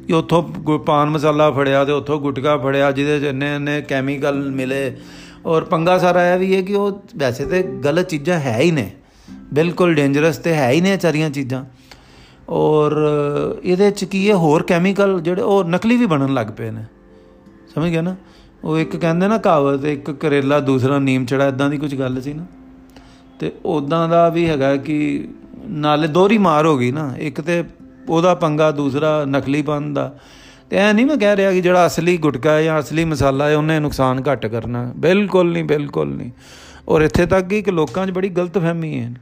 ਕਿ 0.06 0.12
ਉੱਥੋਂ 0.12 0.42
ਪਾਨ 0.78 1.10
ਮਸਾਲਾ 1.10 1.50
ਫੜਿਆ 1.50 1.84
ਤੇ 1.84 1.92
ਉੱਥੋਂ 1.92 2.20
ਗੁਟਕਾ 2.20 2.56
ਫੜਿਆ, 2.56 2.92
ਜਿਹਦੇ 2.92 3.20
ਚ 3.20 3.22
ਇੰਨੇ 3.22 3.54
ਇੰਨੇ 3.54 3.82
ਕੈਮੀਕਲ 3.82 4.50
ਮਿਲੇ। 4.50 4.96
ਔਰ 5.46 5.64
ਪੰਗਾ 5.64 5.98
ਸਾਰਾ 5.98 6.34
ਇਹ 6.34 6.38
ਵੀ 6.38 6.56
ਹੈ 6.56 6.62
ਕਿ 6.62 6.74
ਉਹ 6.74 7.02
ਵੈਸੇ 7.16 7.44
ਤੇ 7.44 7.62
ਗਲਤ 7.62 8.08
ਚੀਜ਼ਾਂ 8.08 8.40
ਹੈ 8.40 8.60
ਹੀ 8.60 8.70
ਨੇ। 8.70 8.90
ਬਿਲਕੁਲ 9.54 9.94
ਡੇਂਜਰਸ 9.94 10.36
ਤੇ 10.36 10.54
ਹੈ 10.54 10.70
ਹੀ 10.70 10.80
ਨੇ 10.80 10.96
ਚਾਰੀਆਂ 10.96 11.30
ਚੀਜ਼ਾਂ। 11.30 11.64
ਔਰ 12.48 12.96
ਇਹਦੇ 13.62 13.90
ਚ 13.90 14.04
ਕੀ 14.04 14.30
ਹੈ, 14.30 14.34
ਹੋਰ 14.34 14.62
ਕੈਮੀਕਲ 14.62 15.20
ਜਿਹੜੇ 15.20 15.42
ਉਹ 15.42 15.64
ਨਕਲੀ 15.64 15.96
ਵੀ 15.96 16.06
ਬਣਨ 16.06 16.34
ਲੱਗ 16.34 16.46
ਪਏ 16.56 16.70
ਨੇ। 16.70 16.84
ਸਮਝ 17.74 17.90
ਗਿਆ 17.90 18.02
ਨਾ? 18.02 18.16
ਉਹ 18.64 18.78
ਇੱਕ 18.78 18.96
ਕਹਿੰਦੇ 18.96 19.28
ਨਾ 19.28 19.38
ਕਹਾਵਤ 19.38 19.84
ਇੱਕ 19.84 20.10
ਕਰੇਲਾ, 20.10 20.60
ਦੂਸਰਾ 20.60 20.98
ਨੀਮ 20.98 21.24
ਚੜਾ 21.24 21.48
ਇਦਾਂ 21.48 21.70
ਦੀ 21.70 21.78
ਕੁਝ 21.78 21.94
ਗੱਲ 21.94 22.20
ਸੀ 22.20 22.32
ਨਾ। 22.32 22.44
ਤੇ 23.38 23.52
ਉਦਾਂ 23.64 24.08
ਦਾ 24.08 24.28
ਵੀ 24.28 24.48
ਹੈਗਾ 24.48 24.76
ਕਿ 24.76 25.28
ਨਾਲੇ 25.68 26.08
ਦੋਹਰੀ 26.08 26.38
ਮਾਰ 26.38 26.66
ਹੋ 26.66 26.78
ਗਈ 26.78 26.92
ਨਾ। 26.92 27.14
ਇੱਕ 27.18 27.40
ਤੇ 27.40 27.64
ਉਹਦਾ 28.08 28.34
ਪੰਗਾ 28.34 28.70
ਦੂਸਰਾ 28.70 29.24
ਨਕਲੀ 29.24 29.62
ਪਨ 29.62 29.94
ਦਾ। 29.94 30.14
ਤੇ 30.70 30.76
ਐ 30.76 30.92
ਨਹੀਂ 30.92 31.06
ਮੈਂ 31.06 31.16
ਕਹਿ 31.16 31.36
ਰਿਹਾ 31.36 31.52
ਕਿ 31.52 31.60
ਜਿਹੜਾ 31.60 31.86
ਅਸਲੀ 31.86 32.16
ਗੁਟਕਾ 32.16 32.52
ਹੈ 32.52 32.62
ਜਾਂ 32.62 32.80
ਅਸਲੀ 32.80 33.04
ਮਸਾਲਾ 33.04 33.48
ਹੈ, 33.48 33.56
ਉਹਨੇ 33.56 33.78
ਨੁਕਸਾਨ 33.78 34.22
ਘੱਟ 34.32 34.46
ਕਰਨਾ। 34.46 34.92
ਬਿਲਕੁਲ 34.96 35.52
ਨਹੀਂ 35.52 35.64
ਬਿਲਕੁਲ 35.64 36.08
ਨਹੀਂ। 36.08 36.30
ਔਰ 36.88 37.00
ਇੱਥੇ 37.00 37.26
ਤੱਕ 37.26 37.46
ਕਿ 37.46 37.70
ਲੋਕਾਂ 37.70 38.06
'ਚ 38.06 38.10
ਬੜੀ 38.10 38.28
ਗਲਤ 38.28 38.58
ਫਹਿਮੀ 38.58 39.00
ਹੈ। 39.00 39.14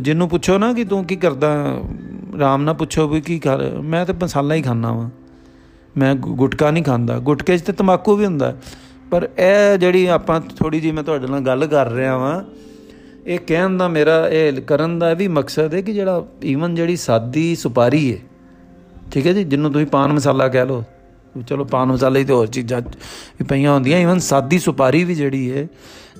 ਜਿੰਨੂੰ 0.00 0.28
ਪੁੱਛੋ 0.28 0.58
ਨਾ 0.58 0.72
ਕਿ 0.72 0.84
ਤੂੰ 0.84 1.04
ਕੀ 1.04 1.16
ਕਰਦਾ 1.16 1.80
ਰਾਮ 2.38 2.62
ਨਾਲ 2.62 2.74
ਪੁੱਛੋ 2.74 3.08
ਵੀ 3.08 3.20
ਕੀ 3.20 3.38
ਕਰ। 3.38 3.70
ਮੈਂ 3.70 4.06
ਤਾਂ 4.06 4.14
ਮਸਾਲਾ 4.22 4.54
ਹੀ 4.54 4.62
ਖਾਣਾ 4.62 4.92
ਵਾਂ। 4.92 5.10
ਮੈਂ 5.96 6.14
ਗੁਟਕਾ 6.14 6.70
ਨਹੀਂ 6.70 6.84
ਖਾਂਦਾ। 6.84 7.18
ਗੁਟਕੇ 7.18 7.58
'ਚ 7.58 7.62
ਤੇ 7.62 7.72
ਤਮਾਕੂ 7.72 8.16
ਵੀ 8.16 8.24
ਹੁੰਦਾ। 8.24 8.56
ਪਰ 9.10 9.28
ਇਹ 9.38 9.78
ਜਿਹੜੀ 9.78 10.06
ਆਪਾਂ 10.06 10.40
ਥੋੜੀ 10.40 10.80
ਜੀ 10.80 10.92
ਮੈਂ 10.92 11.02
ਤੁਹਾਡੇ 11.02 11.26
ਨਾਲ 11.26 11.40
ਗੱਲ 11.40 11.66
ਕਰ 11.66 11.90
ਰਿਹਾ 11.90 12.16
ਵਾਂ 12.16 12.42
ਇਹ 13.26 13.38
ਕਹਿਣ 13.46 13.76
ਦਾ 13.78 13.88
ਮੇਰਾ 13.88 14.16
ਇਹ 14.28 14.60
ਕਰਨ 14.62 14.98
ਦਾ 14.98 15.12
ਵੀ 15.14 15.26
ਮਕਸਦ 15.28 15.74
ਹੈ 15.74 15.80
ਕਿ 15.80 15.92
ਜਿਹੜਾ 15.92 16.24
ਈਵਨ 16.44 16.74
ਜਿਹੜੀ 16.74 16.96
ਸਾਦੀ 16.96 17.54
ਸੁਪਾਰੀ 17.56 18.12
ਹੈ, 18.12 18.18
ਠੀਕ 19.12 19.26
ਹੈ 19.26 19.32
ਜੀ 19.32 19.44
ਜਿੰਨੂੰ 19.44 19.72
ਤੁਸੀਂ 19.72 19.86
ਪਾਨ 19.86 20.12
ਮਸਾਲਾ 20.12 20.48
ਕਹਿ 20.48 20.66
ਲਓ, 20.66 20.82
ਚਲੋ 21.48 21.64
ਪਾਨ 21.64 21.88
ਮਸਾਲੇ 21.88 22.24
ਤੇ 22.24 22.32
ਹੋਰ 22.32 22.46
ਚੀਜ਼ਾਂ 22.46 22.80
ਵੀ 22.80 23.44
ਪਈਆਂ 23.44 23.72
ਹੁੰਦੀਆਂ 23.72 23.98
ਈਵਨ 24.00 24.18
ਸਾਦੀ 24.20 24.58
ਸੁਪਾਰੀ 24.58 25.02
ਵੀ 25.04 25.14
ਜਿਹੜੀ 25.14 25.50
ਹੈ, 25.50 25.66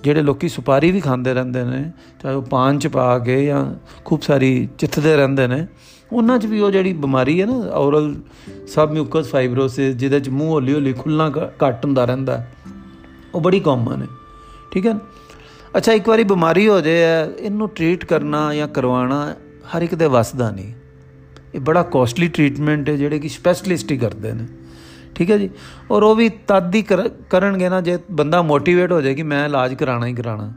ਜਿਹੜੇ 0.04 0.22
ਲੋਕੀ 0.22 0.48
ਸੁਪਾਰੀ 0.48 0.90
ਵੀ 0.90 1.00
ਖਾਂਦੇ 1.00 1.34
ਰਹਿੰਦੇ 1.34 1.64
ਨੇ, 1.64 1.84
ਚਾਹੇ 2.22 2.34
ਉਹ 2.34 2.42
ਪਾਨ 2.42 2.78
ਚ 2.78 2.86
ਪਾ 2.88 3.18
ਕੇ 3.18 3.44
ਜਾਂ 3.46 3.64
ਖੂਬ 4.04 4.20
ਸਾਰੀ 4.20 4.68
ਚਿੱਥਦੇ 4.78 5.16
ਰਹਿੰਦੇ 5.16 5.46
ਨੇ, 5.46 5.66
ਉਹਨਾਂ 6.12 6.38
'ਚ 6.38 6.46
ਵੀ 6.46 6.60
ਉਹ 6.60 6.70
ਜਿਹੜੀ 6.70 6.92
ਬਿਮਾਰੀ 6.94 7.40
ਹੈ 7.40 7.46
ਨਾ 7.46 7.54
ਔਰਲ 7.74 8.14
ਸਬ 8.74 8.92
ਮਿਊਕਸ 8.92 9.28
ਫਾਈਬਰੋਸਿਸ 9.28 9.94
ਜਿਹਦੇ 9.96 10.20
'ਚ 10.20 10.28
ਮੂੰਹ 10.28 10.50
ਹੌਲੀ 10.50 10.74
ਹੌਲੀ 10.74 10.92
ਖੁੱਲਣਾ 10.92 11.30
ਘੱਟ 11.64 11.84
ਹੁੰਦਾ 11.84 12.04
ਰਹਿੰਦਾ, 12.04 12.44
ਉਹ 13.34 13.40
ਬੜੀ 13.40 13.60
ਕਾਮਨ 13.60 14.02
ਹੈ, 14.02 14.08
ਠੀਕ 14.72 14.86
ਹੈ। 14.86 14.98
ਅੱਛਾ, 15.76 15.92
ਇੱਕ 15.92 16.08
ਵਾਰੀ 16.08 16.24
ਬਿਮਾਰੀ 16.24 16.68
ਹੋ 16.68 16.80
ਜਾਏ 16.80 17.02
ਇਹਨੂੰ 17.38 17.68
ਟ੍ਰੀਟ 17.68 18.04
ਕਰਨਾ 18.04 18.54
ਜਾਂ 18.54 18.68
ਕਰਵਾਉਣਾ, 18.68 19.34
ਹਰ 19.70 19.82
ਇੱਕ 19.82 19.94
ਦੇ 19.94 20.06
ਵੱਸ 20.06 20.34
ਦਾ 20.34 20.50
ਨਹੀਂ। 20.50 20.72
ਇਹ 21.54 21.60
ਬੜਾ 21.60 21.82
ਕੋਸਟਲੀ 21.82 22.28
ਟ੍ਰੀਟਮੈਂਟ 22.28 22.88
ਹੈ, 22.88 22.94
ਜਿਹੜੇ 22.96 23.18
ਕਿ 23.18 23.28
ਸਪੈਸ਼ਲਿਸਟ 23.28 23.92
ਹੀ 23.92 23.96
ਕਰਦੇ 23.98 24.32
ਨੇ। 24.32 24.46
ਠੀਕ 25.14 25.30
ਹੈ 25.30 25.38
ਜੀ? 25.38 25.50
ਔਰ 25.90 26.02
ਉਹ 26.02 26.14
ਵੀ 26.14 26.28
ਤਦ 26.48 26.74
ਹੀ 26.74 26.82
ਕਰਨਗੇ 27.30 27.68
ਨਾ, 27.68 27.80
ਜੇ 27.80 27.98
ਬੰਦਾ 28.10 28.42
ਮੋਟੀਵੇਟ 28.42 28.92
ਹੋ 28.92 29.00
ਜਾਏ 29.00 29.14
ਕਿ 29.14 29.22
ਮੈਂ 29.22 29.44
ਇਲਾਜ 29.46 29.74
ਕਰਾਣਾ 29.74 30.06
ਹੀ 30.06 30.14
ਕਰਾਣਾ 30.14 30.52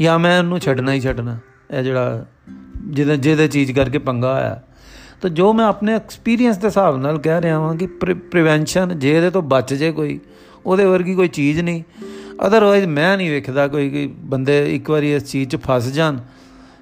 ਜਾਂ 0.00 0.18
ਮੈਂ 0.18 0.38
ਉਹਨੂੰ 0.38 0.58
ਛੱਡਣਾ 0.60 0.92
ਹੀ 0.92 1.00
ਛੱਡਣਾ, 1.00 1.36
ਇਹ 1.70 1.82
ਜਿਹੜਾ 1.82 2.24
ਜਿਹਦੇ 2.86 3.16
ਜਿਹਦੇ 3.16 3.48
ਚੀਜ਼ 3.48 3.72
ਕਰਕੇ 3.72 3.98
ਪੰਗਾ 3.98 4.32
ਆਇਆ 4.34 4.60
ਤਾਂ 5.20 5.30
ਜੋ 5.30 5.52
ਮੈਂ 5.52 5.64
ਆਪਣੇ 5.64 5.94
ਐਕਸਪੀਰੀਅੰਸ 5.94 6.56
ਦੇ 6.56 6.66
ਹਿਸਾਬ 6.66 6.96
ਨਾਲ 6.96 7.18
ਕਹਿ 7.18 7.40
ਰਿਹਾ 7.40 7.58
ਹਾਂ 7.60 7.74
ਕਿ 7.74 7.86
ਪ੍ਰੀਵੈਂਸ਼ਨ 8.30 8.98
ਜੇ 8.98 9.16
ਇਹਦੇ 9.16 9.30
ਤੋਂ 9.30 9.42
ਬਚ 9.42 9.74
ਜੇ 9.74 9.90
ਕੋਈ, 9.92 10.18
ਉਹਦੇ 10.66 10.84
ਵਰਗੀ 10.84 11.14
ਕੋਈ 11.14 11.28
ਚੀਜ਼ 11.28 11.60
ਨਹੀਂ। 11.60 11.82
ਅਦਰਵਾਈਜ਼ 12.46 12.86
ਮੈਂ 12.86 13.16
ਨਹੀਂ 13.16 13.30
ਵੇਖਦਾ 13.30 13.68
ਕੋਈ 13.68 13.90
ਕਿ 13.90 14.10
ਬੰਦੇ 14.18 14.74
ਇੱਕ 14.74 14.90
ਵਾਰੀ 14.90 15.14
ਇਸ 15.14 15.24
ਚੀਜ਼ 15.24 15.48
'ਚ 15.48 15.56
ਫਸ 15.56 15.86
ਜਾਣ 15.86 16.16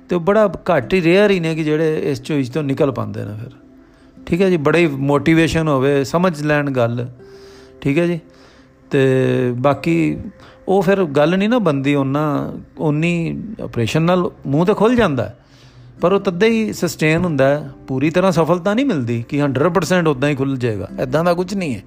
ਤੇ 0.09 0.19
ਬੜਾ 0.19 0.53
ਘੱਟ 0.71 0.95
ਹੀ 0.95 1.03
ਰੇਅਰ 1.03 1.31
ਹੀ 1.31 1.41
ਨੇ 1.41 1.55
ਕਿ 1.55 1.65
ਜਿਹੜੇ 1.65 2.11
ਇਸ 2.11 2.23
ਚੋਈਜ਼ 2.23 2.53
ਤੋਂ 2.53 2.63
ਨਿਕਲ 2.63 2.93
ਪਾਉਂਦੇ 2.93 3.25
ਨੇ 3.25 3.33
ਫਿਰ। 3.45 3.51
ਠੀਕ 4.27 4.43
ਹੈ 4.43 4.51
ਜੀ, 4.51 4.57
ਬੜੀ 4.57 4.87
ਮੋਟੀਵੇਸ਼ਨ 4.87 5.69
ਹੋਵੇ, 5.69 6.05
ਸਮਝ 6.05 6.43
ਲੈਣ 6.43 6.71
ਗੱਲ। 6.71 7.09
ਠੀਕ 7.81 7.99
ਹੈ 7.99 8.07
ਜੀ, 8.07 8.21
ਤੇ 8.91 9.17
ਬਾਕੀ 9.57 10.17
ਉਹ 10.69 10.83
ਫਿਰ 10.83 11.05
ਗੱਲ 11.05 11.39
ਨਹੀਂ 11.39 11.49
ਨਾ 11.49 11.59
ਬੰਦੀ 11.59 11.95
ਉਹਨਾਂ 11.95 12.53
ਉਨੀ 12.79 13.43
ਆਪਰੇਸ਼ਨ 13.63 14.03
ਨਾਲ 14.03 14.31
ਮੂੰਹ 14.47 14.67
ਤੇ 14.67 14.75
ਖੁੱਲ 14.75 14.97
ਜਾਂਦਾ। 14.97 15.37
ਪਰ 16.01 16.13
ਉਹ 16.13 16.21
ਤੱਦੇ 16.21 16.47
ਹੀ 16.47 16.73
ਸਸਟੇਨ 16.73 17.25
ਹੁੰਦਾ 17.25 17.49
ਹੈ। 17.49 17.71
ਪੂਰੀ 17.89 18.11
ਤਰ੍ਹਾਂ 18.11 18.33
ਸਫਲਤਾ 18.33 18.75
ਨਹੀਂ 18.75 18.87
ਮਿਲਦੀ 18.87 19.25
ਕਿ 19.29 19.43
100% 19.43 20.09
ਉਦਾਂ 20.09 20.29
ਹੀ 20.29 20.35
ਖੁੱਲ 20.35 20.57
ਜਾਏਗਾ। 20.57 20.89
ਐਦਾਂ 20.99 21.25
ਦਾ 21.25 21.35
ਕੁਝ 21.35 21.55
ਨਹੀਂ 21.55 21.75
ਹੈ। 21.75 21.83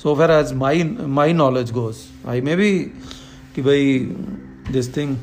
So 0.00 0.14
far 0.14 0.30
as 0.30 0.52
my 0.54 0.82
my 1.08 1.32
knowledge 1.32 1.70
goes 1.72 1.96
I 2.26 2.40
may 2.40 2.54
be 2.56 2.70
ਕਿ 3.54 3.62
ਬਈ 3.62 3.98
ਦਿਸ 4.72 4.88
ਥਿੰਗ 4.88 5.16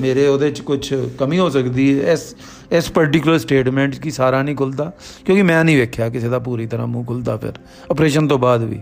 ਮੇਰੇ 0.00 0.26
ਉਹਦੇ 0.28 0.50
ਚ 0.50 0.60
ਕੁਝ 0.60 0.94
ਕਮੀ 1.18 1.38
ਹੋ 1.38 1.48
ਸਕਦੀ 1.50 1.88
ਹੈ 2.00 2.12
ਇਸ 2.12 2.34
ਇਸ 2.72 2.90
ਪਾਰਟਿਕੂਲਰ 2.90 3.38
ਸਟੇਟਮੈਂਟ 3.38 3.98
ਕੀ 3.98 4.10
ਸਾਰਾ 4.10 4.42
ਨਹੀਂ 4.42 4.56
ਖੁੱਲਦਾ 4.56 4.90
ਕਿਉਂਕਿ 5.24 5.42
ਮੈਂ 5.42 5.64
ਨਹੀਂ 5.64 5.76
ਵੇਖਿਆ 5.76 6.08
ਕਿਸੇ 6.08 6.28
ਦਾ 6.28 6.38
ਪੂਰੀ 6.38 6.66
ਤਰ੍ਹਾਂ 6.66 6.86
ਮੂੰਹ 6.86 7.04
ਖੁੱਲਦਾ 7.04 7.36
ਫਿਰ 7.36 7.58
ਆਪਰੇਸ਼ਨ 7.90 8.28
ਤੋਂ 8.28 8.38
ਬਾਅਦ 8.38 8.64
ਵੀ 8.64 8.80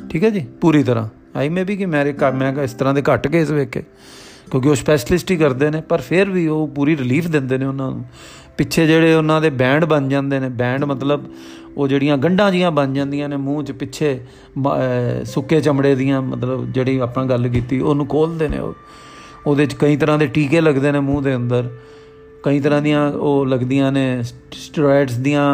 ਠੀਕ 0.00 0.24
ਹੈ 0.24 0.30
ਜੀ 0.30 0.44
ਪੂਰੀ 0.60 0.82
ਤਰ੍ਹਾਂ 0.82 1.08
ਆਈ 1.38 1.48
ਮੇ 1.48 1.64
ਵੀ 1.64 1.76
ਕਿ 1.76 1.86
ਮੇਰੇ 1.86 2.14
ਮੈਂ 2.34 2.52
ਇਸ 2.64 2.72
ਤਰ੍ਹਾਂ 2.72 2.94
ਦੇ 2.94 3.02
ਘੱਟ 3.12 3.28
ਕੇਸ 3.28 3.50
ਵੇਖੇ 3.50 3.82
ਕਿਉਂਕਿ 4.50 4.68
ਉਹ 4.68 4.74
ਸਪੈਸ਼ਲਿਸਟ 4.74 5.30
ਹੀ 5.30 5.36
ਕਰਦੇ 5.36 5.70
ਨੇ 5.70 5.80
ਪਰ 5.80 6.00
ਫਿਰ 6.00 6.30
ਵੀ 6.30 6.46
ਉਹ 6.46 6.66
ਪੂਰੀ 6.68 6.96
ਰਿਲੀਫ 6.96 7.26
ਦਿੰਦੇ 7.26 7.58
ਨੇ 7.58 7.64
ਉਹਨਾਂ 7.64 7.90
ਨੂੰ 7.90 8.04
ਪਿੱਛੇ 8.56 8.86
ਜਿਹੜੇ 8.86 9.14
ਉਹਨਾਂ 9.14 9.40
ਦੇ 9.40 9.50
ਬੈਂਡ 9.50 9.84
ਬਣ 9.84 10.08
ਜਾਂਦੇ 10.08 10.40
ਨੇ 10.40 10.48
ਬੈਂਡ 10.48 10.84
ਮਤਲਬ 10.84 11.24
ਉਹ 11.76 11.88
ਜਿਹੜੀਆਂ 11.88 12.16
ਗੰਢਾਂ 12.18 12.50
ਜੀਆਂ 12.52 12.70
ਬਣ 12.70 12.92
ਜਾਂਦੀਆਂ 12.92 13.28
ਨੇ 13.28 13.36
ਮੂੰਹ 13.36 13.62
'ਚ 13.64 13.72
ਪਿੱਛੇ 13.72 14.18
ਸੁੱਕੇ 15.24 15.60
ਚਮੜੇ 15.60 15.94
ਦੀਆਂ, 15.94 16.22
ਮਤਲਬ 16.22 16.66
ਜਿਹੜੀ 16.72 16.98
ਆਪਾਂ 16.98 17.24
ਗੱਲ 17.26 17.48
ਕੀਤੀ, 17.48 17.80
ਉਹਨੂੰ 17.80 18.06
ਖੋਲਦੇ 18.06 18.48
ਨੇ 18.48 18.58
ਉਹ। 18.58 18.74
ਉਹਦੇ 19.46 19.66
'ਚ 19.66 19.74
ਕਈ 19.74 19.96
ਤਰ੍ਹਾਂ 19.96 20.18
ਦੇ 20.18 20.26
ਟੀਕੇ 20.26 20.60
ਲੱਗਦੇ 20.60 20.92
ਨੇ 20.92 21.00
ਮੂੰਹ 21.00 21.22
ਦੇ 21.22 21.34
ਅੰਦਰ। 21.36 21.70
ਕਈ 22.42 22.60
ਤਰ੍ਹਾਂ 22.60 22.82
ਦੀਆਂ 22.82 23.10
ਉਹ 23.12 23.46
ਲੱਗਦੀਆਂ 23.46 23.90
ਨੇ 23.92 24.22
ਸਟੀਰੋਇਡਸ 24.22 25.16
ਦੀਆਂ, 25.16 25.46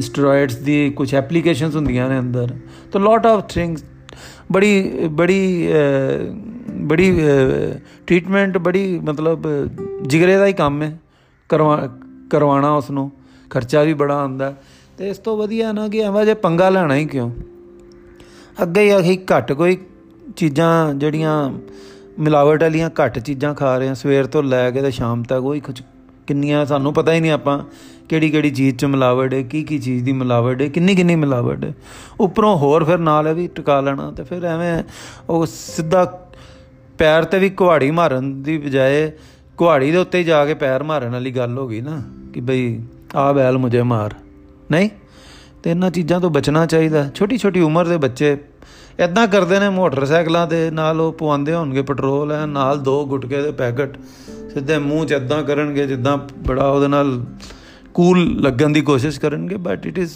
ਸਟੀਰੋਇਡਸ 0.00 0.56
ਦੀ 0.56 0.90
ਕੁਝ 0.90 1.14
ਐਪਲੀਕੇਸ਼ਨਸ 1.14 1.76
ਹੁੰਦੀਆਂ 1.76 2.08
ਨੇ 2.08 2.18
ਅੰਦਰ। 2.18 2.54
ਤਾਂ 2.92 3.00
ਲੋਟ 3.00 3.26
ਆਫ 3.26 3.44
ਥਿੰਗਸ 3.48 3.84
ਬੜੀ 4.52 4.90
ਬੜੀ 5.10 5.68
ਬੜੀ 6.80 7.20
ਟ੍ਰੀਟਮੈਂਟ 8.06 8.58
ਬੜੀ, 8.58 8.98
ਮਤਲਬ 8.98 9.46
ਜਿਗਰੇ 10.02 10.36
ਦਾ 10.36 10.46
ਹੀ 10.46 10.52
ਕੰਮ 10.52 10.82
ਹੈ। 10.82 10.98
ਕਰਵਾ 11.48 11.88
ਕਰਵਾਣਾ 12.30 12.72
ਉਸ 12.72 12.90
ਨੂੰ 12.90 13.10
ਖਰਚਾ 13.50 13.82
ਵੀ 13.82 13.94
ਬੜਾ 13.94 14.18
ਆਉਂਦਾ। 14.20 14.54
ਤੇ 15.00 15.08
ਇਸ 15.10 15.18
ਤੋਂ 15.18 15.36
ਵਧੀਆ 15.36 15.72
ਨਾ 15.72 15.88
ਕਿ 15.88 16.00
ਐਵੇਂ 16.00 16.24
ਜੇ 16.26 16.34
ਪੰਗਾ 16.34 16.68
ਲੈਣਾ 16.70 16.94
ਹੀ 16.94 17.04
ਕਿਉਂ? 17.06 17.30
ਅੱਗੇ 18.62 18.80
ਹੀ 18.80 18.98
ਅਸੀਂ 19.00 19.18
ਘੱਟ 19.30 19.52
ਕੋਈ 19.52 19.76
ਚੀਜ਼ਾਂ 20.36 20.94
ਜਿਹੜੀਆਂ 20.94 21.50
ਮਿਲਾਵਟ 22.18 22.62
ਵਾਲੀਆਂ 22.62 22.90
ਘੱਟ 23.00 23.18
ਚੀਜ਼ਾਂ 23.18 23.54
ਖਾ 23.54 23.78
ਰਹੇ 23.78 23.88
ਹਾਂ 23.88 23.94
ਸਵੇਰ 23.94 24.26
ਤੋਂ 24.26 24.42
ਲੈ 24.42 24.70
ਕੇ 24.70 24.82
ਤੇ 24.82 24.90
ਸ਼ਾਮ 24.90 25.22
ਤੱਕ 25.22 25.40
ਕੋਈ 25.40 25.60
ਕੁਝ 25.60 25.80
ਕਿੰਨੀਆਂ 26.26 26.66
ਸਾਨੂੰ 26.66 26.92
ਪਤਾ 26.94 27.12
ਹੀ 27.12 27.20
ਨਹੀਂ 27.20 27.32
ਆਪਾਂ 27.32 27.58
ਕਿਹੜੀ 28.08 28.30
ਕਿਹੜੀ 28.30 28.50
ਚੀਜ਼ 28.50 28.76
'ਚ 28.76 28.84
ਮਿਲਾਵਟ 28.84 29.34
ਹੈ, 29.34 29.42
ਕੀ 29.42 29.62
ਕੀ 29.64 29.78
ਚੀਜ਼ 29.78 30.04
ਦੀ 30.04 30.12
ਮਿਲਾਵਟ 30.12 30.62
ਹੈ, 30.62 30.68
ਕਿੰਨੀ 30.68 30.94
ਕਿੰਨੀ 30.94 31.16
ਮਿਲਾਵਟ 31.16 31.64
ਹੈ। 31.64 31.74
ਉੱਪਰੋਂ 32.20 32.56
ਹੋਰ 32.58 32.84
ਫਿਰ 32.84 32.98
ਨਾਲ 32.98 33.28
ਇਹ 33.28 33.34
ਵੀ 33.34 33.48
ਟਿਕਾ 33.48 33.80
ਲੈਣਾ 33.80 34.10
ਤੇ 34.10 34.22
ਫਿਰ 34.22 34.44
ਐਵੇਂ 34.44 34.82
ਉਹ 35.28 35.46
ਸਿੱਧਾ 35.46 36.04
ਪੈਰ 36.98 37.24
ਤੇ 37.24 37.38
ਵੀ 37.38 37.50
ਕੁਹਾੜੀ 37.50 37.90
ਮਾਰਨ 37.90 38.42
ਦੀ 38.42 38.58
ਬਜਾਏ 38.58 39.12
ਕੁਹਾੜੀ 39.56 39.90
ਦੇ 39.90 39.98
ਉੱਤੇ 39.98 40.24
ਜਾ 40.24 40.44
ਕੇ 40.46 40.54
ਪੈਰ 40.54 40.82
ਮਾਰਨ 40.82 41.12
ਵਾਲੀ 41.12 41.30
ਗੱਲ 41.30 41.58
ਹੋ 41.58 41.68
ਗਈ 41.68 41.80
ਨਾ, 41.80 42.02
ਕਿ 42.34 42.40
ਬਈ 42.40 42.80
ਆ 43.14 43.32
ਬੈਲ 43.32 43.58
ਮੁਝੇ 43.58 43.82
ਮਾਰ। 43.82 44.14
ਨਹੀਂ? 44.70 44.90
ਤੇ 45.62 45.70
ਇਹਨਾਂ 45.70 45.90
ਚੀਜ਼ਾਂ 45.90 46.20
ਤੋਂ 46.20 46.30
ਬਚਣਾ 46.30 46.66
ਚਾਹੀਦਾ। 46.66 47.10
ਛੋਟੀ 47.14 47.38
ਛੋਟੀ 47.38 47.60
ਉਮਰ 47.60 47.88
ਦੇ 47.88 47.96
ਬੱਚੇ 47.96 48.36
ਇਦਾਂ 48.98 49.28
ਕਰਦੇ 49.28 49.60
ਨੇ, 49.60 49.68
ਮੋਟਰਸਾਈਕਲਾਂ 49.68 50.46
ਦੇ 50.46 50.70
ਨਾਲ 50.70 51.00
ਉਹ 51.00 51.12
ਪਵਾਉਂਦੇ 51.12 51.54
ਹੋਣਗੇ 51.54 51.82
ਪੈਟਰੋਲ 51.82 52.32
ਹੈ 52.32 52.46
ਨਾਲ 52.46 52.82
ਦੋ 52.82 53.06
ਗੁਟਕੇ 53.06 53.42
ਦੇ 53.42 53.50
ਪੈਕਟ। 53.50 53.98
ਸਿੱਧੇ 54.54 54.78
ਮੂੰਹ 54.78 55.06
'ਚ 55.06 55.12
ਇਦਾਂ 55.12 55.42
ਕਰਨਗੇ, 55.42 55.86
ਜਿੱਦਾਂ 55.86 56.18
ਬੜਾ 56.46 56.68
ਉਹਦੇ 56.68 56.88
ਨਾਲ 56.88 57.24
ਕੂਲ 57.94 58.40
ਲੱਗਣ 58.40 58.68
ਦੀ 58.68 58.80
ਕੋਸ਼ਿਸ਼ 58.80 59.20
ਕਰਨਗੇ 59.20 59.56
ਬਟ 59.56 59.86
ਇਟ 59.86 59.98
ਇਜ਼ 59.98 60.12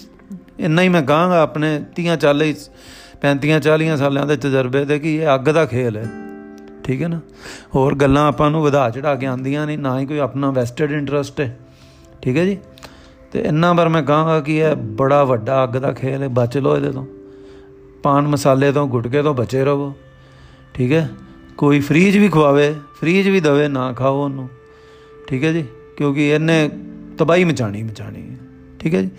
ਇੰਨਾ 0.58 0.82
ਹੀ 0.82 0.88
ਮੈਂ 0.88 1.02
ਕਹਾਂਗਾ 1.02 1.40
ਆਪਣੇ 1.40 1.84
30 1.96 2.16
40 2.16 2.70
35 3.22 3.60
40 3.60 3.96
ਸਾਲਾਂ 3.96 4.26
ਦੇ 4.26 4.36
ਤਜਰਬੇ 4.36 4.84
ਦੇ 4.84 4.98
ਕਿ 4.98 5.16
ਇਹ 5.16 5.26
ਅੱਗ 5.34 5.40
ਦਾ 5.40 5.66
ਖੇਲ 5.66 5.96
ਹੈ। 5.96 6.06
ਠੀਕ 6.84 7.02
ਹੈ 7.02 7.08
ਨਾ? 7.08 7.20
ਹੋਰ 7.74 7.94
ਗੱਲਾਂ 7.94 8.28
ਆਪਾਂ 8.28 8.50
ਨੂੰ 8.50 8.62
ਵਧਾ 8.62 8.90
ਚੜਾ 8.90 9.14
ਕੇ 9.14 9.26
ਆਂਦੀਆਂ 9.26 9.66
ਨਹੀਂ 9.66 9.78
ਨਾ 9.78 10.00
ਹੀ 10.00 10.06
ਕੋਈ 10.06 10.18
ਆਪਣਾ 10.18 10.50
ਵੈਸਟਡ 10.50 10.92
ਇੰਟਰਸਟ 10.92 11.40
ਹੈ। 11.40 11.58
ਠੀਕ 12.22 12.36
ਹੈ 12.36 12.44
ਜੀ? 12.44 12.58
ਤੇ 13.34 13.40
ਇੰਨਾ 13.40 13.72
ਪਰ 13.74 13.88
ਮੈਂ 13.88 14.02
ਕਹਾਂਗਾ 14.02 14.40
ਕਿ 14.40 14.56
ਇਹ 14.56 14.74
ਬੜਾ 14.96 15.22
ਵੱਡਾ 15.24 15.62
ਅੱਗ 15.64 15.76
ਦਾ 15.76 15.92
ਖੇਲ 15.92 16.22
ਹੈ, 16.22 16.28
ਬਚ 16.28 16.56
ਲੋ 16.58 16.76
ਇਹਦੇ 16.76 16.90
ਤੋਂ। 16.92 17.04
ਪਾਨ 18.02 18.26
ਮਸਾਲੇ 18.28 18.70
ਤੋਂ, 18.72 18.86
ਗੁਟਕੇ 18.88 19.22
ਤੋਂ 19.22 19.34
ਬਚੇ 19.34 19.64
ਰਹੋ, 19.64 19.92
ਠੀਕ 20.74 20.92
ਹੈ? 20.92 21.08
ਕੋਈ 21.56 21.80
ਫਰੀਜ 21.80 22.18
ਵੀ 22.18 22.28
ਖਵਾਵੇ, 22.28 22.74
ਫਰੀਜ 23.00 23.28
ਵੀ 23.28 23.40
ਦਵੇ, 23.40 23.66
ਨਾ 23.68 23.92
ਖਾਓ 23.92 24.24
ਉਹਨੂੰ, 24.24 24.48
ਠੀਕ 25.28 25.44
ਹੈ 25.44 25.52
ਜੀ? 25.52 25.64
ਕਿਉਂਕਿ 25.96 26.28
ਇਹਨੇ 26.28 26.70
ਤਬਾਈ 27.18 27.44
ਮਚਾਣੀ 27.44 27.82
ਮਚਾਣੀ 27.82 28.22
ਹੈ, 28.22 28.36
ਠੀਕ 28.78 28.94
ਹੈ 28.94 29.02
ਜੀ? 29.02 29.10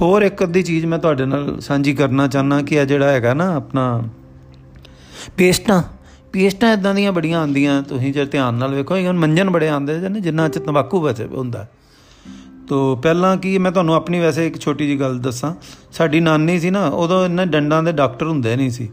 ਹੋਰ 0.00 0.22
ਇੱਕ 0.22 0.42
ਅੱਧੀ 0.44 0.62
ਚੀਜ਼ 0.62 0.86
ਮੈਂ 0.86 0.98
ਤੁਹਾਡੇ 0.98 1.24
ਨਾਲ 1.24 1.60
ਸਾਂਝੀ 1.60 1.94
ਕਰਨਾ 1.94 2.26
ਚਾਹਨਾ 2.28 2.62
ਕਿ 2.62 2.80
ਆ 2.80 2.84
ਜਿਹੜਾ 2.84 3.10
ਹੈਗਾ 3.12 3.34
ਨਾ 3.34 3.54
ਆਪਣਾ 3.54 4.02
ਪੇਸਟਾਂ 5.36 5.82
ਪੇਸਟਾਂ 6.32 6.72
ਇਦਾਂ 6.72 6.94
ਦੀਆਂ 6.94 7.12
ਬੜੀਆਂ 7.12 7.40
ਆਉਂਦੀਆਂ, 7.40 7.82
ਤੁਸੀਂ 7.82 8.12
ਜੇ 8.12 8.24
ਧਿਆਨ 8.24 8.54
ਨਾਲ 8.54 8.74
ਵੇਖੋ 8.74 8.96
ਇਹ 8.96 9.12
ਮੰਜਨ 9.12 9.50
ਬੜੇ 9.50 9.68
ਆਉਂਦੇ 9.68 10.08
ਨੇ 10.08 10.20
ਜਿੰਨਾ 10.20 10.48
ਚ 10.48 10.58
ਤੰਬਾਕੂ 10.58 11.00
ਬਚੇ 11.00 11.26
ਹੁੰਦਾ। 11.26 11.66
ਤੋ 12.70 12.96
ਪਹਿਲਾਂ 12.96 13.36
ਕੀ, 13.36 13.58
ਮੈਂ 13.58 13.72
ਤੁਹਾਨੂੰ 13.72 13.94
ਆਪਣੀ 13.94 14.20
ਵੈਸੇ 14.20 14.46
ਇੱਕ 14.46 14.60
ਛੋਟੀ 14.60 14.86
ਜੀ 14.86 15.00
ਗੱਲ 15.00 15.18
ਦੱਸਾਂ। 15.18 15.54
ਸਾਡੀ 15.92 16.20
ਨਾਨੀ 16.20 16.60
ਸੀ 16.60 16.70
ਨਾ, 16.70 16.86
ਉਦੋਂ 16.86 17.24
ਇਹਨਾਂ 17.24 17.46
ਡੰਡਾਂ 17.46 17.82
ਦੇ 17.82 17.92
ਡਾਕਟਰ 17.92 18.26
ਹੁੰਦੇ 18.26 18.56
ਨਹੀਂ 18.56 18.70
ਸੀ। 18.70 18.88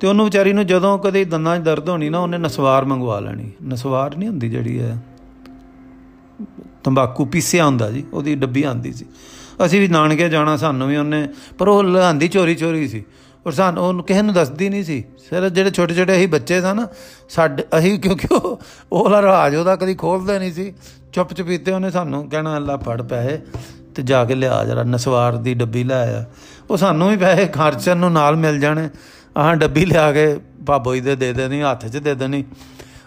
ਤੇ 0.00 0.06
ਉਹਨੂੰ 0.06 0.24
ਵਿਚਾਰੀ 0.24 0.52
ਨੂੰ 0.52 0.66
ਜਦੋਂ 0.66 0.98
ਕਦੇ 0.98 1.24
ਦੰਦਾਂ 1.24 1.58
'ਚ 1.58 1.62
ਦਰਦ 1.62 1.88
ਹੋਣੀ 1.88 2.08
ਨਾ, 2.08 2.18
ਉਹਨੇ 2.18 2.38
ਨਸਵਾਰ 2.38 2.84
ਮੰਗਵਾ 2.84 3.20
ਲੈਣੀ। 3.20 3.50
ਨਸਵਾਰ 3.64 4.16
ਨਹੀਂ 4.16 4.28
ਹੁੰਦੀ 4.28 4.48
ਜਿਹੜੀ 4.48 4.80
ਹੈ 4.80 5.02
ਤੰਬਾਕੂ 6.84 7.24
ਪੀਸਿਆ 7.24 7.66
ਹੁੰਦਾ 7.66 7.90
ਜੀ, 7.90 8.04
ਉਹਦੀ 8.12 8.34
ਡੱਬੀ 8.34 8.62
ਆਂਦੀ 8.62 8.92
ਸੀ। 8.92 9.04
ਅਸੀਂ 9.64 9.80
ਵੀ 9.80 9.88
ਨਾਨਕੇ 9.88 10.28
ਜਾਣਾ 10.28 10.56
ਸਾਨੂੰ 10.56 10.88
ਵੀ 10.88 10.96
ਉਹਨੇ, 10.96 11.28
ਪਰ 11.58 11.68
ਉਹ 11.68 11.84
ਲਾਂਦੀ 11.84 12.28
ਚੋਰੀ 12.28 12.54
ਚੋਰੀ 12.54 12.88
ਸੀ। 12.88 13.04
ਔਰ 13.46 13.52
ਸਾਨੂੰ 13.52 13.84
ਉਹਨੂੰ 13.84 14.04
ਕਿਸੇ 14.04 14.22
ਨੂੰ 14.22 14.34
ਦੱਸਦੀ 14.34 14.68
ਨਹੀਂ 14.68 14.84
ਸੀ। 14.84 15.04
ਸਿਰ 15.18 15.48
ਜਿਹੜੇ 15.48 15.70
ਛੋਟੇ 15.70 15.94
ਛੋਟੇ 15.94 16.12
ਅਸੀਂ 16.12 16.28
ਬੱਚੇ 16.28 16.60
ਸਨ 16.60 16.86
ਸਾਡੇ 17.28 17.64
ਅਸੀਂ 17.78 17.98
ਕਿਉਂਕਿ 17.98 18.34
ਉਹ 18.34 18.60
ਉਹਲਾ 18.92 19.22
ਰਾਜ 19.22 19.54
ਉਹਦਾ 19.54 19.76
ਕਦੀ 19.76 19.94
ਖੋਲਦੇ 19.94 20.38
ਨਹੀਂ 20.38 20.52
ਸੀ। 20.52 20.74
ਚੁੱਪ 21.12 21.32
ਚਪੀਤੇ 21.32 21.72
ਉਹਨੇ 21.72 21.90
ਸਾਨੂੰ 21.90 22.30
ਕਹਿਣਾ, 22.30 22.56
ਅੱਲਾ 22.56 22.76
ਫੜ 22.76 23.02
ਪੈਸੇ 23.02 23.40
ਤੇ 23.94 24.02
ਜਾ 24.02 24.24
ਕੇ 24.24 24.34
ਲਿਆ 24.34 24.64
ਜਰਾ 24.64 24.82
ਨਸਵਾਰ 24.82 25.36
ਦੀ 25.36 25.54
ਡੱਬੀ 25.54 25.84
ਲੈ 25.84 26.20
ਆ। 26.20 26.24
ਉਹ 26.70 26.76
ਸਾਨੂੰ 26.76 27.10
ਵੀ 27.10 27.16
ਪੈਸੇ 27.16 27.46
ਖਰਚਣ 27.46 27.96
ਨੂੰ 27.96 28.12
ਨਾਲ 28.12 28.36
ਮਿਲ 28.36 28.60
ਜਾਣੇ। 28.60 28.88
ਆਹ 29.36 29.54
ਡੱਬੀ 29.54 29.84
ਲਿਆ 29.84 30.12
ਕੇ 30.12 30.40
ਬਾਬੋਈ 30.60 31.00
ਦੇ 31.00 31.16
ਦੇ 31.16 31.32
ਦੇਣੀ, 31.32 31.62
ਹੱਥ 31.62 31.86
'ਚ 31.86 31.96
ਦੇ 31.96 32.14
ਦੇਣੀ। 32.14 32.44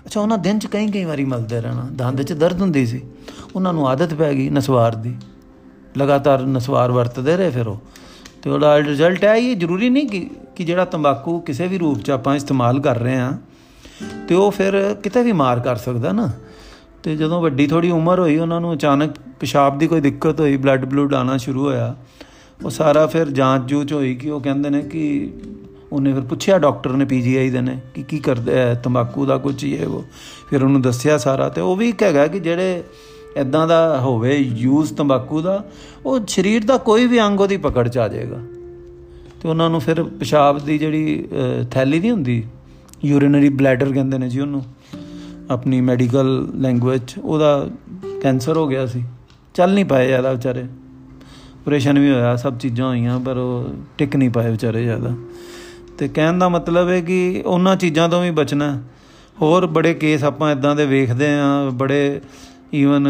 ਅੱਛਾ, 0.05 0.21
ਉਹਨਾਂ 0.21 0.37
ਦਿਨ 0.37 0.59
'ਚ 0.59 0.67
ਕਈ 0.67 0.91
ਕਈ 0.91 1.03
ਵਾਰੀ 1.05 1.25
ਮਲਦੇ 1.25 1.61
ਰਹਿਣਾ। 1.61 1.87
ਦੰਦ 1.91 2.21
'ਚ 2.21 2.33
ਦਰਦ 2.33 2.61
ਹੁੰਦੀ 2.61 2.85
ਸੀ। 2.85 3.01
ਉਹਨਾਂ 3.55 3.73
ਨੂੰ 3.73 3.89
ਆਦਤ 3.89 4.13
ਪੈ 4.13 4.33
ਗਈ 4.33 4.49
ਨਸਵਾਰ 4.49 4.95
ਦੀ। 4.95 5.15
ਲਗਾਤਾਰ 5.97 6.41
ਨਸਵਾਰ 6.41 6.91
ਵਰਤਦੇ 6.91 7.37
ਰਹੇ 7.37 7.49
ਫਿਰ 7.49 7.67
ਉਹ। 7.67 7.81
ਤੇ 8.41 8.49
ਉਹਦਾ 8.49 8.77
ਰਿਜ਼ਲਟ 8.77 9.23
ਹੈ 9.23 9.35
ਇਹ 9.35 9.55
ਜ਼ਰੂਰੀ 9.55 9.89
ਨਹੀਂ 9.89 10.07
ਕਿ 10.07 10.29
ਕਿ 10.55 10.63
ਜਿਹੜਾ 10.63 10.85
ਤੰਬਾਕੂ 10.85 11.39
ਕਿਸੇ 11.39 11.67
ਵੀ 11.67 11.77
ਰੂਪ 11.77 11.99
'ਚ 11.99 12.09
ਆਪਾਂ 12.09 12.35
ਇਸਤੇਮਾਲ 12.35 12.79
ਕਰ 12.79 12.99
ਰਹੇ 12.99 13.15
ਆ 13.15 13.37
ਤੇ 14.27 14.35
ਉਹ 14.35 14.51
ਫਿਰ 14.51 14.95
ਕਿਤੇ 15.03 15.23
ਵੀ 15.23 15.31
ਮਾਰ 15.31 15.59
ਕਰ 15.59 15.75
ਸਕਦਾ 15.75 16.11
ਨਾ। 16.11 16.31
ਤੇ 17.03 17.15
ਜਦੋਂ 17.15 17.41
ਵੱਡੀ 17.41 17.67
ਥੋੜੀ 17.67 17.91
ਉਮਰ 17.91 18.19
ਹੋਈ, 18.19 18.37
ਉਹਨਾਂ 18.37 18.61
ਨੂੰ 18.61 18.73
ਅਚਾਨਕ 18.73 19.11
ਪਿਸ਼ਾਬ 19.39 19.77
ਦੀ 19.77 19.87
ਕੋਈ 19.87 20.01
ਦਿੱਕਤ 20.01 20.39
ਹੋਈ 20.39 20.57
ਬਲੱਡ 20.57 20.85
ਬਲੂਡ 20.85 21.13
ਆਣਾ 21.13 21.37
ਸ਼ੁਰੂ 21.37 21.65
ਹੋਇਆ। 21.65 21.95
ਉਹ 22.65 22.69
ਸਾਰਾ 22.69 23.07
ਫਿਰ 23.07 23.29
ਜਾਂਚ 23.29 23.61
ਜੂਚ 23.63 23.93
ਹੋਈ 23.93 24.15
ਕਿ 24.15 24.29
ਉਹ 24.29 24.41
ਕਹਿੰਦੇ 24.41 24.69
ਨੇ 24.69 24.81
ਕਿ 24.81 25.33
ਉਹਨੇ 25.91 26.13
ਫਿਰ 26.13 26.21
ਪੁੱਛਿਆ 26.21 26.57
ਡਾਕਟਰ 26.59 26.89
ਨੇ 26.89 27.05
ਪੀਜੀਆਈ 27.05 27.49
ਦੇ 27.49 27.61
ਨੇ, 27.61 27.79
ਕਿ 27.93 28.03
ਕੀ 28.03 28.19
ਕਰਦੇ 28.19 28.53
ਐ 28.53 28.73
ਤੰਬਾਕੂ 28.73 29.25
ਦਾ 29.25 29.37
ਕੁਝ 29.37 29.65
ਇਹ 29.65 29.85
ਉਹ। 29.85 30.03
ਫਿਰ 30.49 30.63
ਉਹਨੂੰ 30.63 30.81
ਦੱਸਿਆ 30.81 31.17
ਸਾਰਾ, 31.17 31.49
ਤੇ 31.49 31.61
ਉਹ 31.61 31.75
ਵੀ 31.75 31.91
ਕਹੇਗਾ 31.91 32.27
ਕਿ 32.27 32.39
ਜਿਹੜੇ 32.39 32.83
ਇਦਾਂ 33.37 33.67
ਦਾ 33.67 33.99
ਹੋਵੇ 34.01 34.35
ਯੂਜ਼ 34.35 34.93
ਤੰਬਾਕੂ 34.93 35.41
ਦਾ, 35.41 35.63
ਉਹ 36.05 36.19
ਸਰੀਰ 36.27 36.63
ਦਾ 36.65 36.77
ਕੋਈ 36.77 37.05
ਵੀ 37.07 37.21
ਅੰਗ 37.21 37.41
ਉਹਦੀ 37.41 37.57
ਪਕੜ 37.57 37.87
ਚ 37.87 37.97
ਆ 37.97 38.07
ਜਾਏਗਾ। 38.07 38.39
ਤੇ 39.41 39.49
ਉਹਨਾਂ 39.49 39.69
ਨੂੰ 39.69 39.79
ਫਿਰ 39.81 40.03
ਪਿਸ਼ਾਬ 40.03 40.59
ਦੀ 40.59 40.77
ਜਿਹੜੀ 40.77 41.27
ਥੈਲੀ 41.71 41.99
ਨਹੀਂ 41.99 42.11
ਹੁੰਦੀ 42.11 42.43
ਯੂਰੀਨਰੀ 43.05 43.49
ਬਲੈਡਰ 43.49 43.91
ਕਹਿੰਦੇ 43.93 44.17
ਨੇ 44.17 44.29
ਜੀ 44.29 44.39
ਉਹਨੂੰ, 44.39 44.63
ਆਪਣੀ 45.51 45.81
ਮੈਡੀਕਲ 45.81 46.47
ਲੈਂਗੁਏਜ 46.55 47.13
ਉਹਦਾ 47.23 47.69
ਕੈਂਸਰ 48.21 48.57
ਹੋ 48.57 48.67
ਗਿਆ 48.67 48.85
ਸੀ। 48.85 49.03
ਚੱਲ 49.53 49.73
ਨਹੀਂ 49.73 49.85
ਪਾਏ 49.85 50.07
ਜ਼ਿਆਦਾ 50.07 50.31
ਵਿਚਾਰੇ। 50.31 50.61
ਆਪਰੇਸ਼ਨ 50.61 51.99
ਵੀ 51.99 52.11
ਹੋਇਆ, 52.11 52.35
ਸਭ 52.35 52.57
ਚੀਜ਼ਾਂ 52.57 52.87
ਹੋਈਆਂ, 52.87 53.19
ਪਰ 53.19 53.37
ਉਹ 53.37 53.69
ਟਿਕ 53.97 54.15
ਨਹੀਂ 54.15 54.29
ਪਾਏ 54.29 54.51
ਵਿਚਾਰੇ 54.51 54.83
ਜ਼ਿਆਦਾ। 54.83 55.15
ਤੇ 55.97 56.07
ਕਹਿਣ 56.07 56.37
ਦਾ 56.39 56.49
ਮਤਲਬ 56.49 56.89
ਹੈ 56.89 56.99
ਕਿ 57.01 57.43
ਉਹਨਾਂ 57.45 57.75
ਚੀਜ਼ਾਂ 57.75 58.09
ਤੋਂ 58.09 58.21
ਵੀ 58.23 58.31
ਬਚਣਾ। 58.31 58.81
ਹੋਰ 59.41 59.65
ਬੜੇ 59.67 59.93
ਕੇਸ 59.93 60.23
ਆਪਾਂ 60.23 60.51
ਇਦਾਂ 60.51 60.75
ਦੇ 60.75 60.85
ਵੇਖਦੇ 60.85 61.27
ਆ 61.33 61.69
ਬੜੇ 61.73 62.21
ਈਵਨ 62.73 63.07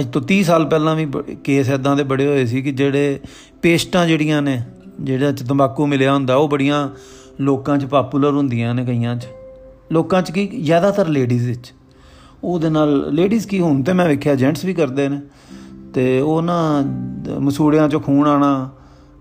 ਅੱਜ 0.00 0.06
ਤੋਂ 0.06 0.22
30 0.22 0.42
ਸਾਲ 0.42 0.64
ਪਹਿਲਾਂ 0.66 0.94
ਵੀ 0.96 1.06
ਕੇਸ 1.44 1.70
ਇਦਾਂ 1.70 1.96
ਦੇ 1.96 2.02
ਬੜੇ 2.02 2.26
ਹੋਏ 2.26 2.46
ਸੀ 2.46 2.62
ਕਿ 2.62 2.72
ਜਿਹੜੇ 2.72 3.20
ਪੇਸਟਾਂ 3.62 4.06
ਜਿਹੜੀਆਂ 4.06 4.42
ਨੇ, 4.42 4.62
ਜਿਹੜਾ 5.00 5.32
ਚ 5.32 5.42
ਤੰਬਾਕੂ 5.42 5.86
ਮਿਲਿਆ 5.86 6.14
ਹੁੰਦਾ, 6.14 6.36
ਉਹ 6.36 6.48
ਬੜੀਆਂ 6.48 6.88
ਲੋਕਾਂ 7.40 7.78
'ਚ 7.78 7.84
ਪਪੂਲਰ 7.84 8.30
ਹੁੰਦੀਆਂ 8.30 8.74
ਨੇ 8.74 8.84
ਕਈਆਂ 8.84 9.16
'ਚ। 9.16 9.26
ਲੋਕਾਂ 9.92 10.22
'ਚ 10.22 10.30
ਕੀ? 10.30 10.46
ਜ਼ਿਆਦਾਤਰ 10.46 11.08
ਲੇਡੀਜ਼ 11.08 11.46
ਵਿੱਚ। 11.46 11.72
ਉਹਦੇ 12.44 12.68
ਨਾਲ 12.68 13.14
ਲੇਡੀਜ਼ 13.14 13.46
ਕੀ 13.48 13.60
ਹੁਣ 13.60 13.82
ਤੇ 13.82 13.92
ਮੈਂ 13.92 14.08
ਵੇਖਿਆ 14.08 14.34
ਜੈਂਟਸ 14.34 14.64
ਵੀ 14.64 14.74
ਕਰਦੇ 14.74 15.08
ਨੇ। 15.08 15.20
ਤੇ 15.94 16.20
ਉਹ 16.20 16.42
ਨਾ, 16.42 16.82
ਮਸੂੜਿਆਂ 17.38 17.88
'ਚੋਂ 17.88 18.00
ਖੂਨ 18.00 18.26
ਆਣਾ 18.28 18.70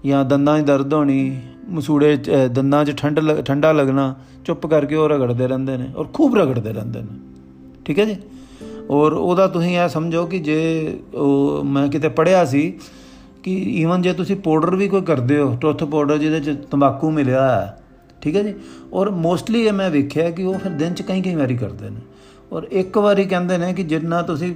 ਜਾਂ 0.06 0.26
ਦੰਦਾਂ 0.26 0.60
'ਚ 0.60 0.66
ਦਰਦ 0.66 0.94
ਹੋਣੀ, 0.94 1.42
ਮਸੂੜੇ 1.70 2.18
ਦੰਦਾਂ 2.52 2.86
'ਚ 2.86 2.98
ਠੰਡ 2.98 3.42
ਠੰਡਾ 3.42 3.72
ਲੱਗਣਾ, 3.72 4.16
ਚੁੱਪ 4.46 4.68
ਕਰਕੇ 4.68 4.96
ਉਹ 4.96 5.10
ਰਗੜਦੇ 5.10 5.48
ਰਹਿੰਦੇ 5.48 5.78
ਨੇ 5.78 5.88
ਔਰ 5.96 6.06
ਖੂਬ 6.13 6.36
ਰਗੜਦੇ 6.36 6.74
ਰਹਿੰਦੇ 6.74 7.02
ਨੇ। 7.02 7.20
ਠੀਕ 7.86 8.00
ਹੈ 8.00 8.06
ਜੀ? 8.06 8.16
ਔਰ 8.89 9.13
ਉਹਦਾ 9.13 9.47
ਤੁਸੀਂ 9.47 9.80
ਇਹ 9.80 9.89
ਸਮਝੋ 9.89 10.26
ਕਿ 10.26 10.39
ਜੇ 10.39 11.00
ਉਹ 11.13 11.63
ਮੈਂ 11.63 11.88
ਕਿਤੇ 11.88 12.10
ਪੜਿਆ 12.10 12.45
ਸੀ 12.45 12.80
ਕਿ 13.43 13.54
ਈਵਨ 13.54 14.02
ਜੇ 14.02 14.13
ਤੁਸੀਂ 14.13 14.36
ਪਾਊਡਰ 14.36 14.76
ਵੀ 14.76 14.88
ਕੋਈ 14.88 15.02
ਕਰਦੇ 15.02 15.39
ਹੋ, 15.39 15.58
ਟੁੱਥ 15.62 15.84
ਪਾਊਡਰ 15.84 16.17
ਜਿਹਦੇ 16.17 16.39
'ਚ 16.39 16.58
ਤੰਬਾਕੂ 16.71 17.12
ਮਿਲਿਆ 17.12 17.50
ਹੈ 17.50 17.82
ਠੀਕ 18.21 18.36
ਹੈ 18.36 18.43
ਜੀ? 18.43 18.54
ਔਰ 18.93 19.10
ਮੋਸਟਲੀ 19.10 19.62
ਇਹ 19.62 19.73
ਮੈਂ 19.73 19.89
ਵੇਖਿਆ 19.89 20.30
ਕਿ 20.30 20.43
ਉਹ 20.43 20.60
ਫਿਰ 20.60 20.71
ਦਿਨ 20.71 20.93
'ਚ 20.93 21.02
ਕਈ 21.02 21.21
ਕਈ 21.21 21.36
ਵਾਰੀ 21.36 21.58
ਕਰਦੇ 21.58 21.89
ਨੇ। 21.89 22.02
ਔਰ 22.52 22.67
ਇੱਕ 22.71 22.97
ਵਾਰੀ 22.97 23.26
ਕਹਿੰਦੇ 23.26 23.58
ਨੇ 23.58 23.73
ਕਿ 23.73 23.84
ਜਿੰਨਾ 23.84 24.21
ਤੁਸੀਂ 24.21 24.56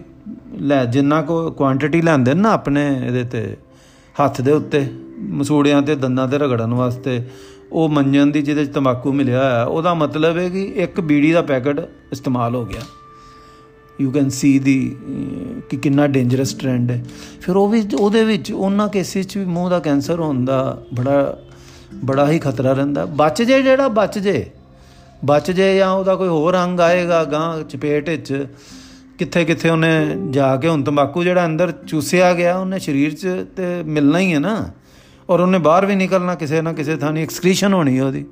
ਲੈ, 0.60 0.86
ਜਿੰਨਾ 0.86 1.22
ਕੋ 1.22 1.52
ਕੁਆਂਟੀਟੀ 1.52 2.02
ਲੈਂਦੇ 2.02 2.34
ਨਾ 2.34 2.52
ਆਪਣੇ 2.52 2.88
ਇਹਦੇ 3.08 3.24
ਤੇ, 3.24 3.58
ਹੱਥ 4.24 4.41
ਦੇ 4.41 4.52
ਉੱਤੇ, 4.52 4.88
ਮਸੂੜਿਆਂ 5.20 5.82
ਤੇ, 5.82 5.96
ਦੰਦਾਂ 5.96 6.28
ਤੇ 6.28 6.38
ਰਗੜਨ 6.38 6.74
ਵਾਸਤੇ, 6.74 7.24
ਉਹ 7.72 7.89
ਮੰਜਨ 7.89 8.32
ਦੀ 8.32 8.41
ਜਿਹਦੇ 8.41 8.65
ਚ 8.65 8.70
ਤੰਬਾਕੂ 8.70 9.13
ਮਿਲਿਆ 9.13 9.39
ਹੋਇਆ, 9.39 9.63
ਉਹਦਾ 9.63 9.94
ਮਤਲਬ 9.94 10.38
ਹੈ 10.38 10.50
ਕਿ 10.50 10.63
ਇੱਕ 10.76 11.02
ਬੀੜੀ 11.02 11.32
ਦਾ 11.32 11.41
ਪੈਕਟ 11.41 11.89
ਇਸਤੇਮਾਲ 12.12 12.56
ਹੋ 12.56 12.65
ਗਿਆ। 12.65 12.82
ਯੂ 14.02 14.12
ਕੈਨ 14.12 14.30
ਸੀ 14.30 14.58
ਦੀ 14.60 14.96
ਕਿ 15.70 15.78
ਕਿੰਨਾ 15.78 16.08
ਡੇਂਜਰਸ 16.08 16.54
ਟ੍ਰੈਂਡ 16.54 16.92
ਹੈ। 16.92 17.04
ਫਿਰ 17.42 17.56
ਉਹ 17.56 17.68
ਵੀ, 17.70 17.84
ਉਹਦੇ 18.00 18.24
ਵਿੱਚ 18.24 18.52
ਉਹਨਾਂ 18.52 18.88
ਕੇਸਿਸ 18.88 19.28
'ਚ 19.28 19.38
ਵੀ 19.38 19.46
ਮੂੰਹ 19.46 19.70
ਦਾ 19.70 19.80
ਕੈਂਸਰ 19.80 20.20
ਹੋਣ 20.20 20.44
ਦਾ 20.46 20.82
ਬੜਾ 20.94 21.38
ਬੜਾ 22.06 22.30
ਹੀ 22.32 22.40
ਖਤਰਾ 22.40 22.74
ਰਹਿੰਦਾ। 22.74 23.06
ਬਚ 23.06 23.42
ਜੇ 23.42 23.62
ਜਿਹੜਾ 23.62 23.88
ਬਚ 23.88 24.20
ਜੇ 24.20 24.46
ਬਚ 25.26 25.52
ਜੇ 25.52 25.76
ਜਾਂ 25.78 25.92
ਉਹਦਾ 25.92 26.16
ਕੋਈ 26.16 26.28
ਹੋਰ 26.28 26.58
ਅੰਗ 26.58 26.80
ਆਏਗਾ 26.80 27.24
ਗਾਂ 27.24 27.64
ਚਪੇਟ 27.64 28.10
ਵਿੱਚ 28.10 28.48
ਕਿੱਥੇ 29.20 29.44
ਕਿੱਥੇ 29.46 29.70
ਉਹਨੇ 29.70 29.92
ਜਾ 30.30 30.56
ਕੇ 30.58 30.68
ਹੁਣ 30.68 30.84
ਤੰਬਾਕੂ 30.84 31.24
ਜਿਹੜਾ 31.24 31.46
ਅੰਦਰ 31.46 31.72
ਚੂਸਿਆ 31.88 32.34
ਗਿਆ, 32.34 32.58
ਉਹਨੇ 32.58 32.80
ਸਰੀਰ 32.80 33.14
'ਚ 33.14 33.28
ਤੇ 33.56 33.64
ਮਿਲਣਾ 33.86 34.20
ਹੀ 34.20 34.34
ਹੈ 34.34 34.40
ਨਾ। 34.40 34.72
ਔਰ 35.30 35.40
ਉਹਨੇ 35.40 35.58
ਬਾਹਰ 35.58 35.86
ਵੀ 35.86 35.96
ਨਿਕਲਣਾ, 35.96 36.36
ਕਿਸੇ 36.36 36.62
ਨਾ 36.62 36.74
ਕਿਸੇ 36.74 36.96
ਥਾਂ 36.98 37.12
ਨਹੀਂ 37.12 37.24
ਐਕਸਕ੍ਰੀਸ਼ਨ 37.24 37.74
ਹੋਣੀ 37.74 38.00
ਉਹਦੀ। 38.00 38.26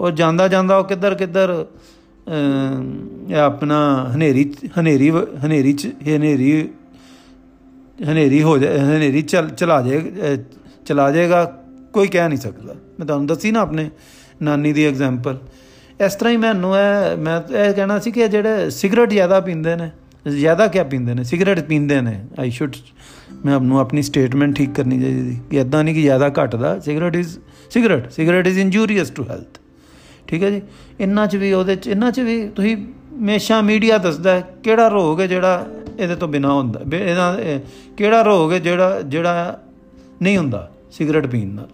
ਉਹ 0.00 0.10
ਜਾਂਦਾ 0.10 0.48
ਜਾਂਦਾ 0.48 0.76
ਉਹ 0.76 0.84
ਕਿੱਧਰ 0.84 1.14
ਕਿੱਧਰ 1.14 1.64
ਆਪਣਾ 3.38 3.78
ਹਨੇਰੀ 4.14 4.52
ਹਨੇਰੀ 4.78 5.10
ਹਨੇਰੀ 5.44 5.72
ਚ, 5.72 5.88
ਹਨੇਰੀ 6.06 6.68
ਹਨੇਰੀ 7.98 8.42
ਹੋ 8.42 8.56
ਜਾ 8.58 8.70
ਹਨੇਰੀ 8.86 9.22
ਚਲ, 9.22 9.48
ਚਲਾ 9.48 9.80
ਜਾਏ 9.82 10.36
ਚਲਾ 10.86 11.10
ਜਾਏਗਾ, 11.10 11.44
ਕੋਈ 11.92 12.08
ਕਹਿ 12.08 12.28
ਨਹੀਂ 12.28 12.38
ਸਕਦਾ। 12.38 12.74
ਮੈਂ 12.98 13.06
ਤੁਹਾਨੂੰ 13.06 13.26
ਦੱਸੀ 13.26 13.50
ਨਾ 13.50 13.60
ਆਪਣੇ 13.60 13.88
ਨਾਨੀ 14.42 14.72
ਦੀ 14.72 14.84
ਐਗਜ਼ਾਮਪਲ 14.84 15.38
ਇਸ 16.00 16.14
ਤਰ੍ਹਾਂ 16.14 16.32
ਹੀ 16.32 16.36
ਮੈਨੂੰ 16.36 16.74
ਇਹ, 16.76 17.16
ਮੈਂ 17.16 17.40
ਇਹ 17.58 17.72
ਕਹਿਣਾ 17.74 17.98
ਸੀ 17.98 18.10
ਕਿ 18.10 18.28
ਜਿਹੜੇ 18.28 18.70
ਸਿਗਰਟ 18.70 19.10
ਜ਼ਿਆਦਾ 19.10 19.40
ਪੀਂਦੇ 19.40 19.74
ਨੇ, 19.76 19.90
ਜ਼ਿਆਦਾ 20.26 20.66
ਕਿਆ 20.66 20.84
ਪੀਂਦੇ 20.84 21.14
ਨੇ? 21.14 21.24
ਸਿਗਰਟ 21.24 21.60
ਪੀਂਦੇ 21.60 22.00
ਨੇ। 22.00 22.20
ਆਈ 22.38 22.50
ਸ਼ੁੱਡ 22.50 22.76
ਮੈਂ 23.44 23.54
ਆਪਨੂੰ 23.54 23.78
ਆਪਣੀ 23.80 24.02
ਸਟੇਟਮੈਂਟ 24.02 24.54
ਠੀਕ 24.56 24.74
ਕਰਨੀ 24.74 25.00
ਚਾਹੀਦੀ 25.00 25.36
ਕਿ 25.50 25.58
ਇਦਾਂ 25.60 25.82
ਨਹੀਂ 25.84 25.94
ਕਿ 25.94 26.02
ਜ਼ਿਆਦਾ 26.02 26.28
ਘਟਦਾ 26.42 26.78
cigarette 26.80 27.16
is 27.16 27.38
cigarette 27.70 28.10
cigarette 28.12 28.46
is 28.46 28.58
injurious 28.58 29.10
to 29.10 29.24
health 29.24 29.58
ਠੀਕ 30.28 30.42
ਹੈ 30.42 30.50
ਜੀ? 30.50 30.60
ਇੰਨਾ 31.00 31.26
ਚ 31.26 31.36
ਵੀ 31.36 31.52
ਉਹਦੇ 31.52 31.76
ਚ, 31.76 31.86
ਇੰਨਾ 31.88 32.10
ਚ 32.10 32.20
ਵੀ 32.20 32.48
ਤੁਸੀਂ 32.48 32.76
ਹਮੇਸ਼ਾ 32.76 33.60
ਮੀਡੀਆ 33.60 33.98
ਦੱਸਦਾ 33.98 34.40
ਕਿਹੜਾ 34.40 34.88
ਰੋਗ 34.88 35.20
ਹੈ 35.20 35.26
ਜਿਹੜਾ 35.26 35.66
ਇਹਦੇ 35.98 36.14
ਤੋਂ 36.16 36.28
ਬਿਨਾ 36.28 36.52
ਹੁੰਦਾ 36.52 36.80
ਇਹਦਾ 36.92 37.36
ਕਿਹੜਾ 37.96 38.22
ਰੋਗ 38.22 38.52
ਹੈ 38.52 38.58
ਜਿਹੜਾ 38.58 39.00
ਜਿਹੜਾ 39.02 39.60
ਨਹੀਂ 40.22 40.36
ਹੁੰਦਾ 40.38 40.70
ਸਿਗਰਟ 40.92 41.26
ਪੀਣ 41.26 41.48
ਨਾਲ? 41.48 41.68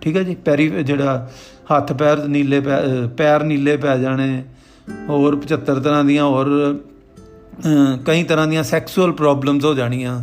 ਠੀਕ 0.00 0.16
ਹੈ 0.16 0.22
ਜੀ? 0.22 0.34
ਪੈਰੀ, 0.34 0.68
ਜਿਹੜਾ 0.68 1.30
ਹੱਥ 1.70 1.92
ਪੈਰ 1.92 2.24
ਨੀਲੇ 2.24 2.60
ਪੈਰ 3.16 3.42
ਨੀਲੇ 3.42 3.76
ਪੈ 3.76 3.96
ਜਾਣੇ, 3.98 4.42
ਹੋਰ 5.08 5.36
75 5.42 5.80
ਤਰ੍ਹਾਂ 5.80 6.04
ਦੀਆਂ 6.04 6.24
ਹੋਰ 6.24 6.48
ਕਈ 8.06 8.22
ਤਰ੍ਹਾਂ 8.22 8.46
ਦੀਆਂ 8.46 8.62
ਸੈਕਸੁਅਲ 8.62 9.12
ਪ੍ਰੋਬਲਮਸ 9.12 9.64
ਹੋ 9.64 9.74
ਜਾਣੀਆਂ, 9.74 10.20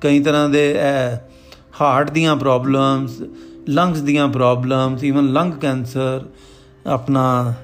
ਕਈ 0.00 0.20
ਤਰ੍ਹਾਂ 0.20 0.48
ਦੇ 0.48 0.64
ਹਾਰਟ 1.80 2.10
ਦੀਆਂ 2.10 2.36
ਪ੍ਰੋਬਲਮਸ 2.36 3.22
ਲੰਗਸ 3.68 4.00
ਦੀਆਂ 4.00 4.28
ਪ੍ਰੋਬਲਮਸ 4.28 5.04
ਇਵਨ 5.04 5.32
ਲੰਗ 5.32 5.52
ਕੈਂਸਰ 5.52 6.24
ਆਪਣਾ 6.86 7.54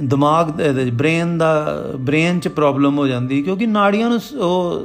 ਦਿਮਾਗ 0.00 0.50
ਦੇ 0.50 0.90
ਬ੍ਰੇਨ 0.90 1.38
ਦਾ 1.38 1.82
ਬ੍ਰੇਨ 2.00 2.40
'ਚ 2.40 2.48
ਪ੍ਰੋਬਲਮ 2.48 2.98
ਹੋ 2.98 3.06
ਜਾਂਦੀ 3.06 3.42
ਕਿਉਂਕਿ 3.42 3.66
ਨਾੜੀਆਂ 3.66 4.08
ਨੂੰ 4.10 4.20
ਉਹ 4.38 4.82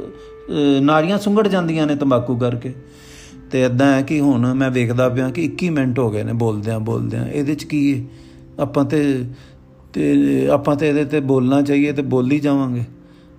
ਨਾੜੀਆਂ 0.82 1.18
ਸੁੰਗੜ 1.18 1.48
ਜਾਂਦੀਆਂ 1.48 1.88
ਨੇ 1.88 1.96
ਤੰਬਾਕੂ 1.96 2.38
ਕਰਕੇ। 2.38 2.74
ਤੇ 3.52 3.64
ਇਦਾਂ 3.64 3.94
ਹੈ 3.94 4.02
ਕਿ 4.02 4.20
ਹੁਣ 4.20 4.54
ਮੈਂ 4.54 4.70
ਵੇਖਦਾ 4.72 5.10
ਪਿਆ 5.10 5.30
ਕਿ 5.30 5.44
21 5.46 5.70
ਮਿੰਟ 5.70 6.00
ਹੋ 6.00 6.10
ਗਏ 6.12 6.24
ਨੇ 6.24 6.34
ਬੋਲਦਿਆਂ 6.34 6.80
ਬੋਲਦਿਆਂ। 6.80 7.28
ਇਹਦੇ 7.28 7.56
'ਚ 7.56 7.64
ਕੀ 7.64 7.82
ਹੈ? 7.94 8.06
ਆਪਾਂ 8.60 8.86
ਤੇ 8.86 9.24
ਤੇ 9.94 10.48
ਆਪਾਂ 10.50 10.76
ਤੇ 10.76 10.90
ਇਹਦੇ 10.90 11.06
ਤੇ 11.06 11.20
ਬੋਲਣਾ 11.20 11.62
ਚਾਹੀਏ 11.62 11.92
ਤੇ 11.92 12.02
ਬੋਲ 12.02 12.32
ਹੀ 12.32 12.40
ਜਾਵਾਂਗੇ। 12.40 12.84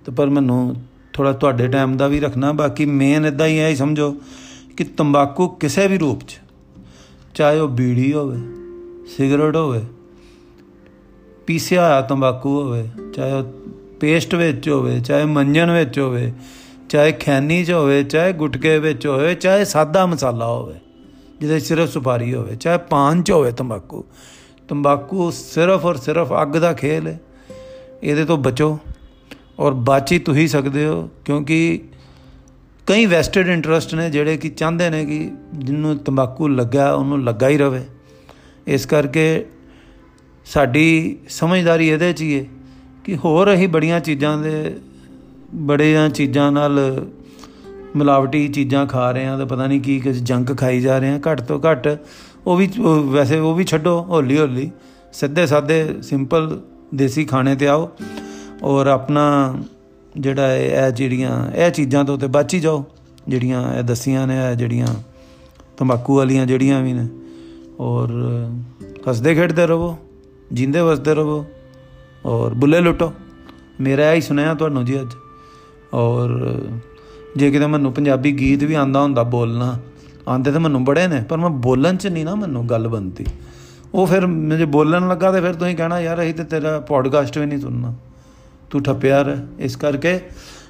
ਤੇ 0.05 0.11
ਪਰ 0.11 0.29
ਮੈਨੂੰ 0.29 0.75
ਥੋੜਾ 1.13 1.31
ਤੁਹਾਡੇ 1.31 1.67
ਟਾਈਮ 1.67 1.97
ਦਾ 1.97 2.07
ਵੀ 2.07 2.19
ਰੱਖਣਾ, 2.19 2.51
ਬਾਕੀ 2.51 2.85
ਮੇਨ 2.85 3.25
ਇਦਾਂ 3.25 3.47
ਹੀ 3.47 3.59
ਹੈ 3.59 3.73
ਸਮਝੋ 3.75 4.15
ਕਿ 4.77 4.83
ਤੰਬਾਕੂ 4.83 5.47
ਕਿਸੇ 5.47 5.87
ਵੀ 5.87 5.97
ਰੂਪ 5.97 6.21
'ਚ, 6.27 6.37
ਚਾਹੇ 7.35 7.59
ਉਹ 7.59 7.69
ਬੀੜੀ 7.69 8.13
ਹੋਵੇ, 8.13 8.37
ਸਿਗਰਟ 9.07 9.55
ਹੋਵੇ 9.55 9.81
ਪੀਸਿਆ 11.49 11.85
ਹੋਇਆ 11.85 12.01
ਤੰਬਾਕੂ 12.01 12.49
ਹੋਵੇ, 12.61 12.83
ਚਾਹੇ 13.13 13.33
ਉਹ 13.33 13.43
ਪੇਸਟ 13.99 14.35
ਵਿੱਚ 14.35 14.67
ਹੋਵੇ, 14.69 14.99
ਚਾਹੇ 14.99 15.25
ਮੰਜਨ 15.25 15.71
ਵਿੱਚ 15.71 15.97
ਹੋਵੇ, 15.99 16.31
ਚਾਹੇ 16.89 17.11
ਖੈਨੀ 17.11 17.63
'ਚ 17.65 17.71
ਹੋਵੇ, 17.71 18.03
ਚਾਹੇ 18.03 18.33
ਗੁਟਕੇ 18.33 18.77
ਵਿੱਚ 18.79 19.07
ਹੋਵੇ, 19.07 19.33
ਚਾਹੇ 19.35 19.65
ਸਾਦਾ 19.65 20.05
ਮਸਾਲਾ 20.05 20.47
ਹੋਵੇ, 20.47 20.75
ਜਿਹਦੇ 21.39 21.59
ਸਿਰਫ 21.59 21.89
ਸੁਪਾਰੀ 21.89 22.33
ਹੋਵੇ, 22.33 22.55
ਚਾਹੇ 22.55 22.77
ਪਾਨ 22.89 23.23
'ਚ 23.23 23.31
ਹੋਵੇ 23.31 23.51
ਤੰਬਾਕੂ। 23.51 24.03
ਤੰਬਾਕੂ 24.67 25.31
ਸਿਰਫ 25.31 25.85
ਔਰ 25.85 25.95
ਸਿਰਫ 25.95 26.33
ਅੱਗ 26.41 26.55
ਦਾ 26.57 26.73
ਖੇਲ 26.73 27.07
ਹੈ। 27.07 27.19
ਇਹਦੇ 28.03 28.25
ਤੋਂ 28.25 28.37
ਬਚੋ 28.37 28.77
ਔਰ 29.59 29.73
ਬਾਚੀ 29.73 30.19
ਤੁਸੀਂ 30.19 30.47
ਸਕਦੇ 30.47 30.85
ਹੋ, 30.85 31.09
ਕਿਉਂਕਿ 31.25 31.79
ਕਈ 32.87 33.05
ਵੈਸਟਡ 33.05 33.47
ਇੰਟਰਸਟ 33.47 33.95
ਨੇ 33.95 34.09
ਜਿਹੜੇ 34.09 34.37
ਕਿ 34.37 34.49
ਚਾਹੁੰਦੇ 34.49 34.89
ਨੇ 34.89 35.05
ਕਿ 35.05 35.31
ਜਿੰਨੂੰ 35.55 35.97
ਤੰਬਾਕੂ 35.97 36.47
ਲੱਗਾ 36.47 36.93
ਉਹਨੂੰ 36.93 37.23
ਲੱਗਾ 37.23 37.49
ਹੀ 37.49 37.57
ਰਵੇ। 37.57 37.85
ਇਸ 38.67 38.85
ਕਰਕੇ 38.85 39.45
ਸਾਡੀ 40.49 41.17
ਸਮਝਦਾਰੀ 41.29 41.87
ਇਹਦੇ 41.87 42.11
'ਚ 42.13 42.21
ਹੀ 42.21 42.39
ਹੈ 42.39 42.45
ਕਿ 43.05 43.15
ਹੋਰ 43.15 43.53
ਅਸੀਂ 43.53 43.67
ਬੜੀਆਂ 43.67 43.99
ਚੀਜ਼ਾਂ 43.99 44.37
ਦੇ, 44.37 44.75
ਬੜੀਆਂ 45.55 46.09
ਚੀਜ਼ਾਂ 46.09 46.51
ਨਾਲ 46.51 46.79
ਮਿਲਾਵਟੀ 47.95 48.47
ਚੀਜ਼ਾਂ 48.47 48.85
ਖਾ 48.85 49.11
ਰਹੇ 49.11 49.25
ਆ 49.25 49.37
ਤੇ 49.37 49.45
ਪਤਾ 49.45 49.67
ਨਹੀਂ 49.67 49.81
ਕੀ 49.81 49.99
ਕੁਝ 49.99 50.15
ਜੰਕ 50.17 50.57
ਖਾਈ 50.57 50.81
ਜਾ 50.81 50.97
ਰਹੇ 50.97 51.09
ਆ 51.09 51.19
ਘੱਟ 51.29 51.41
ਤੋਂ 51.41 51.59
ਘੱਟ 51.59 51.87
ਉਹ 52.47 52.57
ਵੀ, 52.57 52.69
ਵੈਸੇ 53.05 53.39
ਉਹ 53.39 53.55
ਵੀ 53.55 53.63
ਛੱਡੋ, 53.63 53.99
ਹੌਲੀ 54.09 54.37
ਹੌਲੀ, 54.39 54.69
ਸਿੱਧੇ 55.13 55.45
ਸਾਦੇ 55.47 55.85
ਸਿੰਪਲ 56.01 56.59
ਦੇਸੀ 56.95 57.25
ਖਾਣੇ 57.25 57.55
ਤੇ 57.55 57.67
ਆਓ 57.67 57.89
ਔਰ 58.63 58.87
ਆਪਣਾ 58.87 59.55
ਜਿਹੜਾ 60.17 60.55
ਇਹ 60.55 60.91
ਜਿਹੜੀਆਂ, 60.91 61.51
ਇਹ 61.55 61.71
ਚੀਜ਼ਾਂ 61.71 62.03
ਤੋਂ 62.05 62.17
ਤੇ 62.17 62.27
ਬਚ 62.27 62.53
ਹੀ 62.53 62.59
ਜਾਓ, 62.59 62.83
ਜਿਹੜੀਆਂ 63.27 63.63
ਇਹ 63.77 63.83
ਦਸੀਆਂ 63.83 64.27
ਨੇ, 64.27 64.37
ਇਹ 64.51 64.55
ਜਿਹੜੀਆਂ 64.55 64.87
ਤੰਬਾਕੂ 65.77 66.15
ਵਾਲੀਆਂ 66.15 66.45
ਜਿਹੜੀਆਂ 66.45 66.81
ਵੀ 66.83 66.93
ਨੇ 66.93 67.07
ਔਰ 67.79 68.09
ਹੱਸਦੇ 69.09 69.35
ਖੇਡਦੇ 69.35 69.67
ਰਹੋ। 69.67 69.97
ਜਿੰਦੇ 70.51 70.81
ਵਸਦੇ 70.81 71.13
ਰਹੋ 71.13 71.45
ਔਰ 72.25 72.53
ਬੁੱਲੇ 72.53 72.79
ਲੁੱਟੋ। 72.79 73.13
ਮੇਰਾ 73.81 74.13
ਹੀ 74.13 74.21
ਸੁਣਿਆ 74.21 74.53
ਤੁਹਾਨੂੰ 74.53 74.85
ਜੀ 74.85 75.01
ਅੱਜ। 75.01 75.13
ਔਰ 75.93 76.29
ਜੇ 77.37 77.51
ਕਿਤੇ 77.51 77.65
ਮੈਨੂੰ 77.65 77.93
ਪੰਜਾਬੀ 77.93 78.31
ਗੀਤ 78.31 78.63
ਵੀ 78.63 78.73
ਆਂਦਾ 78.73 79.01
ਹੁੰਦਾ 79.01 79.23
ਬੋਲਣਾ 79.23 79.79
ਆਂਦੇ 80.29 80.51
ਤਾਂ 80.51 80.59
ਮੈਨੂੰ 80.59 80.85
ਬੜੇ 80.85 81.07
ਨੇ, 81.07 81.23
ਪਰ 81.29 81.37
ਮੈਂ 81.37 81.49
ਬੋਲਣ 81.49 81.95
ਚ 81.95 82.07
ਨਹੀਂ 82.07 82.25
ਨਾ 82.25 82.35
ਮੈਨੂੰ 82.35 82.69
ਗੱਲ 82.69 82.87
ਬੰਦੀ 82.87 83.25
ਉਹ 83.93 84.07
ਫਿਰ 84.07 84.27
ਮੈਨੂੰ 84.27 84.71
ਬੋਲਣ 84.71 85.07
ਲੱਗਾ 85.07 85.31
ਤੇ 85.31 85.41
ਫਿਰ 85.41 85.53
ਤੁਸੀਂ 85.53 85.75
ਕਹਿਣਾ, 85.75 85.99
ਯਾਰ, 85.99 86.21
ਅਸੀਂ 86.21 86.33
ਤੇ 86.33 86.43
ਤੇਰਾ 86.43 86.79
ਪੋਡਕਾਸਟ 86.79 87.37
ਵੀ 87.37 87.45
ਨਹੀਂ 87.45 87.59
ਸੁਣਨਾ। 87.59 87.93
ਤੂੰ 88.69 88.83
ਠੱਪਿਆ 88.83 89.21
ਰਹਿ। 89.21 89.37
ਇਸ 89.59 89.75
ਕਰਕੇ 89.75 90.19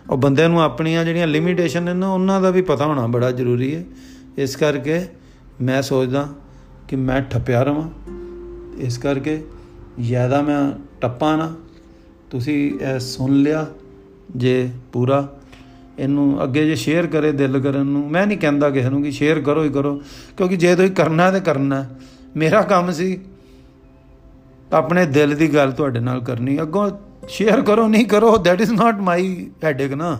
ਉਹ 0.09 0.17
ਬੰਦੇ 0.17 0.47
ਨੂੰ 0.47 0.61
ਆਪਣੀਆਂ 0.61 1.05
ਜਿਹੜੀਆਂ 1.05 1.27
ਲਿਮਿਟੇਸ਼ਨ 1.27 1.83
ਨੇ 1.83 1.93
ਨਾ, 1.93 2.13
ਉਹਨਾਂ 2.13 2.41
ਦਾ 2.41 2.49
ਵੀ 2.49 2.61
ਪਤਾ 2.61 2.85
ਹੋਣਾ 2.85 3.07
ਬੜਾ 3.07 3.31
ਜ਼ਰੂਰੀ 3.31 3.75
ਹੈ। 3.75 3.83
ਇਸ 4.37 4.55
ਕਰਕੇ 4.55 5.05
ਮੈਂ 5.61 5.81
ਸੋਚਦਾ 5.81 6.27
ਕਿ 6.87 6.95
ਮੈਂ 6.95 7.21
ਠੱਪਿਆ 7.21 7.63
ਰਵਾਂ। 7.63 7.89
ਇਸ 8.77 8.97
ਕਰਕੇ 8.97 9.43
ਜ਼ਿਆਦਾ 10.01 10.41
ਮੈਂ 10.41 10.62
ਟੱਪਾ 11.01 11.35
ਨਾ, 11.35 11.53
ਤੁਸੀਂ 12.31 12.79
ਇਹ 12.79 12.99
ਸੁਣ 12.99 13.33
ਲਿਆ 13.33 13.65
ਜੇ 14.35 14.69
ਪੂਰਾ। 14.93 15.27
ਇਹਨੂੰ 15.99 16.43
ਅੱਗੇ 16.43 16.65
ਜੇ 16.65 16.75
ਸ਼ੇਅਰ 16.75 17.07
ਕਰੇ, 17.07 17.31
ਦਿਲ 17.31 17.59
ਕਰਨ 17.59 17.85
ਨੂੰ, 17.85 18.09
ਮੈਂ 18.12 18.25
ਨਹੀਂ 18.27 18.38
ਕਹਿੰਦਾ 18.38 18.69
ਕਿਸੇ 18.69 18.89
ਨੂੰ 18.89 19.01
ਕਿ 19.03 19.12
ਸ਼ੇਅਰ 19.12 19.39
ਕਰੋ 19.41 19.63
ਹੀ 19.63 19.69
ਕਰੋ, 19.69 19.95
ਕਿਉਂਕਿ 20.38 20.57
ਜੇ 20.57 20.75
ਤੁਸੀਂ 20.75 20.91
ਕਰਨਾ 20.91 21.29
ਤੇ 21.31 21.39
ਕਰਨਾ 21.39 21.85
ਮੇਰਾ 22.38 22.62
ਕੰਮ 22.62 22.91
ਸੀ 22.91 23.19
ਆਪਣੇ 24.73 25.05
ਦਿਲ 25.05 25.35
ਦੀ 25.35 25.47
ਗੱਲ 25.53 25.71
ਤੁਹਾਡੇ 25.71 25.99
ਨਾਲ 25.99 26.19
ਕਰਨੀ। 26.21 26.62
ਅੱਗੋਂ 26.62 26.89
ਸ਼ੇਅਰ 27.29 27.62
ਕਰੋ, 27.62 27.88
ਨਹੀਂ 27.88 28.05
ਕਰੋ 28.05 28.38
that 28.38 28.62
is 28.62 28.71
not 28.71 28.99
my 28.99 29.49
headache 29.63 29.93
ਨਾ। 29.93 30.17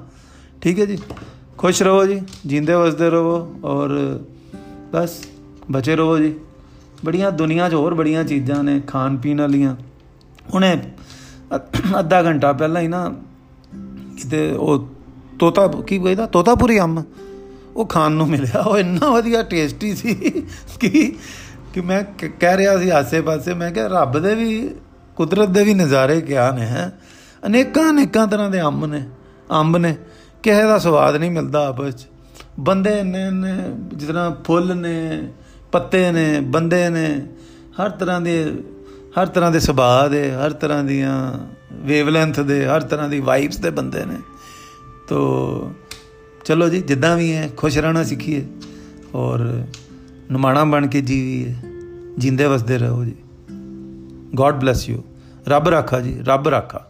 ਠੀਕ 0.62 0.80
ਹੈ 0.80 0.86
ਜੀ? 0.86 0.98
ਖੁਸ਼ 1.58 1.84
ਰਹੋ 1.84 2.06
ਜੀ, 2.06 2.22
ਜਿੰਦੇ 2.46 2.74
ਵਸਦੇ 2.74 3.10
ਰਹੋ 3.10 3.56
ਔਰ 3.63 4.20
ਬਸ 4.94 5.20
ਬਚੇ 5.72 5.96
ਰਹੋ 5.96 6.18
ਜੀ। 6.18 6.34
ਬੜੀਆਂ 7.06 7.32
ਦੁਨੀਆ 7.32 7.70
'ਚ 7.70 7.74
ਹੋਰ 7.74 7.94
ਬੜੀਆਂ 7.94 8.24
ਚੀਜ਼ਾਂ 8.24 8.64
ਨੇ, 8.64 8.82
ਖਾਣ 8.88 9.18
ਪੀਣ 9.18 9.42
ਵਾਲੀਆਂ। 9.42 9.76
ਹੁਣੇ 10.54 10.78
ਅੱਧਾ 12.00 12.24
ਘੰਟਾ 12.24 12.54
ਪਹਿਲਾਂ 12.54 12.82
ਹੀ 12.82 12.88
ਨਾ 12.88 13.16
ਕਿਤੇ 14.18 14.52
ਉਹ 14.52 14.90
ਤੋਤਾ, 15.40 15.68
ਕੀ 15.68 16.00
ਕਹਿੰਦਾ 16.00 16.26
ਤੋਤਾਪੁਰੀ 16.26 16.80
ਅੰਮ। 16.80 17.04
ਉਹ 17.76 17.86
ਖਾਣ 17.86 18.12
ਨੂੰ 18.12 18.30
ਮਿਲਿਆ। 18.30 18.62
ਉਹ 18.62 18.78
ਇੰਨਾ 18.78 19.10
ਵਧੀਆ 19.10 19.44
ਟੇਸਟੀ 19.44 19.96
ਸੀ 19.96 20.16
ਕਿ 20.80 21.16
ਕਿ 21.74 21.82
ਮੈਂ 21.82 22.04
ਕਹਿ 22.40 22.58
ਰਿਹਾ 22.58 22.78
ਸੀ 22.78 22.90
ਆਸੇ-ਪਾਸੇ, 22.90 23.54
ਮੈਂ 23.54 23.72
ਕਿਹਾ 23.72 23.88
ਰੱਬ 23.88 24.20
ਦੇ 24.20 24.36
ਵੀ, 24.36 24.70
ਕੁਦਰਤ 25.16 25.50
ਦੇ 25.50 25.64
ਵੀ 25.64 25.74
ਨਜ਼ਾਰੇ 25.74 26.22
ਕਿਆ 26.22 26.52
ਨੇ, 26.52 26.62
ਹੈ? 26.62 27.00
ਅਨੇਕਾਂ 27.46 27.92
ਅਨੇਕਾਂ 27.92 28.28
ਤਰ੍ਹਾਂ 28.28 28.50
ਦੇ 28.50 28.62
ਅੰਬ 28.62 28.86
ਨੇ 28.86 29.10
ਅੰਬ 29.52 29.78
ਨੇ। 29.78 29.96
ਕਿਸੇ 30.44 30.64
ਦਾ 30.64 30.78
ਸਵਾਦ 30.78 31.16
ਨਹੀਂ 31.16 31.32
ਮਿਲਦਾ 31.32 31.68
ਆਪਸ 31.68 31.84
ਵਿੱਚ 31.84 32.08
ਬੰਦੇ 32.60 33.04
ਨੇ 33.04 33.30
ਜਿਸ 33.94 34.08
ਤਰ੍ਹਾਂ 34.08 34.32
ਫੁੱਲ 34.44 34.78
ਨੇ 34.78 35.28
ਪੱਤੇ 35.72 36.12
ਨੇ, 36.12 36.40
ਬੰਦੇ 36.42 36.90
ਨੇ, 36.90 37.26
ਹਰ 37.82 37.90
ਤਰ੍ਹਾਂ 37.90 38.22
ਦੇ, 38.22 38.64
ਹਰ 39.20 39.28
ਤਰ੍ਹਾਂ 39.28 39.52
ਦੇ 39.52 39.60
ਸੁਭਾਅ 39.60 40.10
ਦੇ, 40.10 40.32
ਹਰ 40.32 40.54
ਤਰ੍ਹਾਂ 40.54 40.84
ਦੀਆਂ 40.84 41.40
ਵੇਵਲੈਂਥ 41.74 42.40
ਦੇ, 42.40 42.66
ਹਰ 42.66 42.82
ਤਰ੍ਹਾਂ 42.82 43.10
ਦੀ 43.10 43.20
ਵਾਈਬਸ 43.20 43.58
ਦੇ 43.58 43.70
ਬੰਦੇ 43.70 44.06
ਨੇ। 44.06 44.16
ਤੋ 45.08 45.74
ਚਲੋ 46.46 46.70
ਜੀ, 46.70 46.82
ਜਿੱਦਾਂ 46.82 47.18
ਵੀ 47.18 47.34
ਹੈ, 47.34 47.50
ਖੁਸ਼ 47.58 47.78
ਰਹਿਣਾ 47.78 48.04
ਸਿੱਖੀਏ 48.04 48.46
ਔਰ 49.16 49.64
ਨਮਾਣਾ 50.32 50.64
ਬਣ 50.64 50.88
ਕੇ 50.88 51.02
ਜੀਵੀਏ, 51.02 51.56
ਜਿੰਦੇ 52.18 52.46
ਵਸਦੇ 52.46 52.78
ਰਹੋ 52.78 53.06
ਜੀ। 53.06 53.16
ਗੋਡ 54.36 54.64
ਬlesਸ 54.64 54.90
ਯੂ 54.90 55.04
ਰੱਬ 55.48 55.70
ਰਾਖਾ 55.70 56.00
ਜੀ, 56.00 56.20
ਰੱਬ 56.24 56.48
ਰਾਖਾ। 56.48 56.86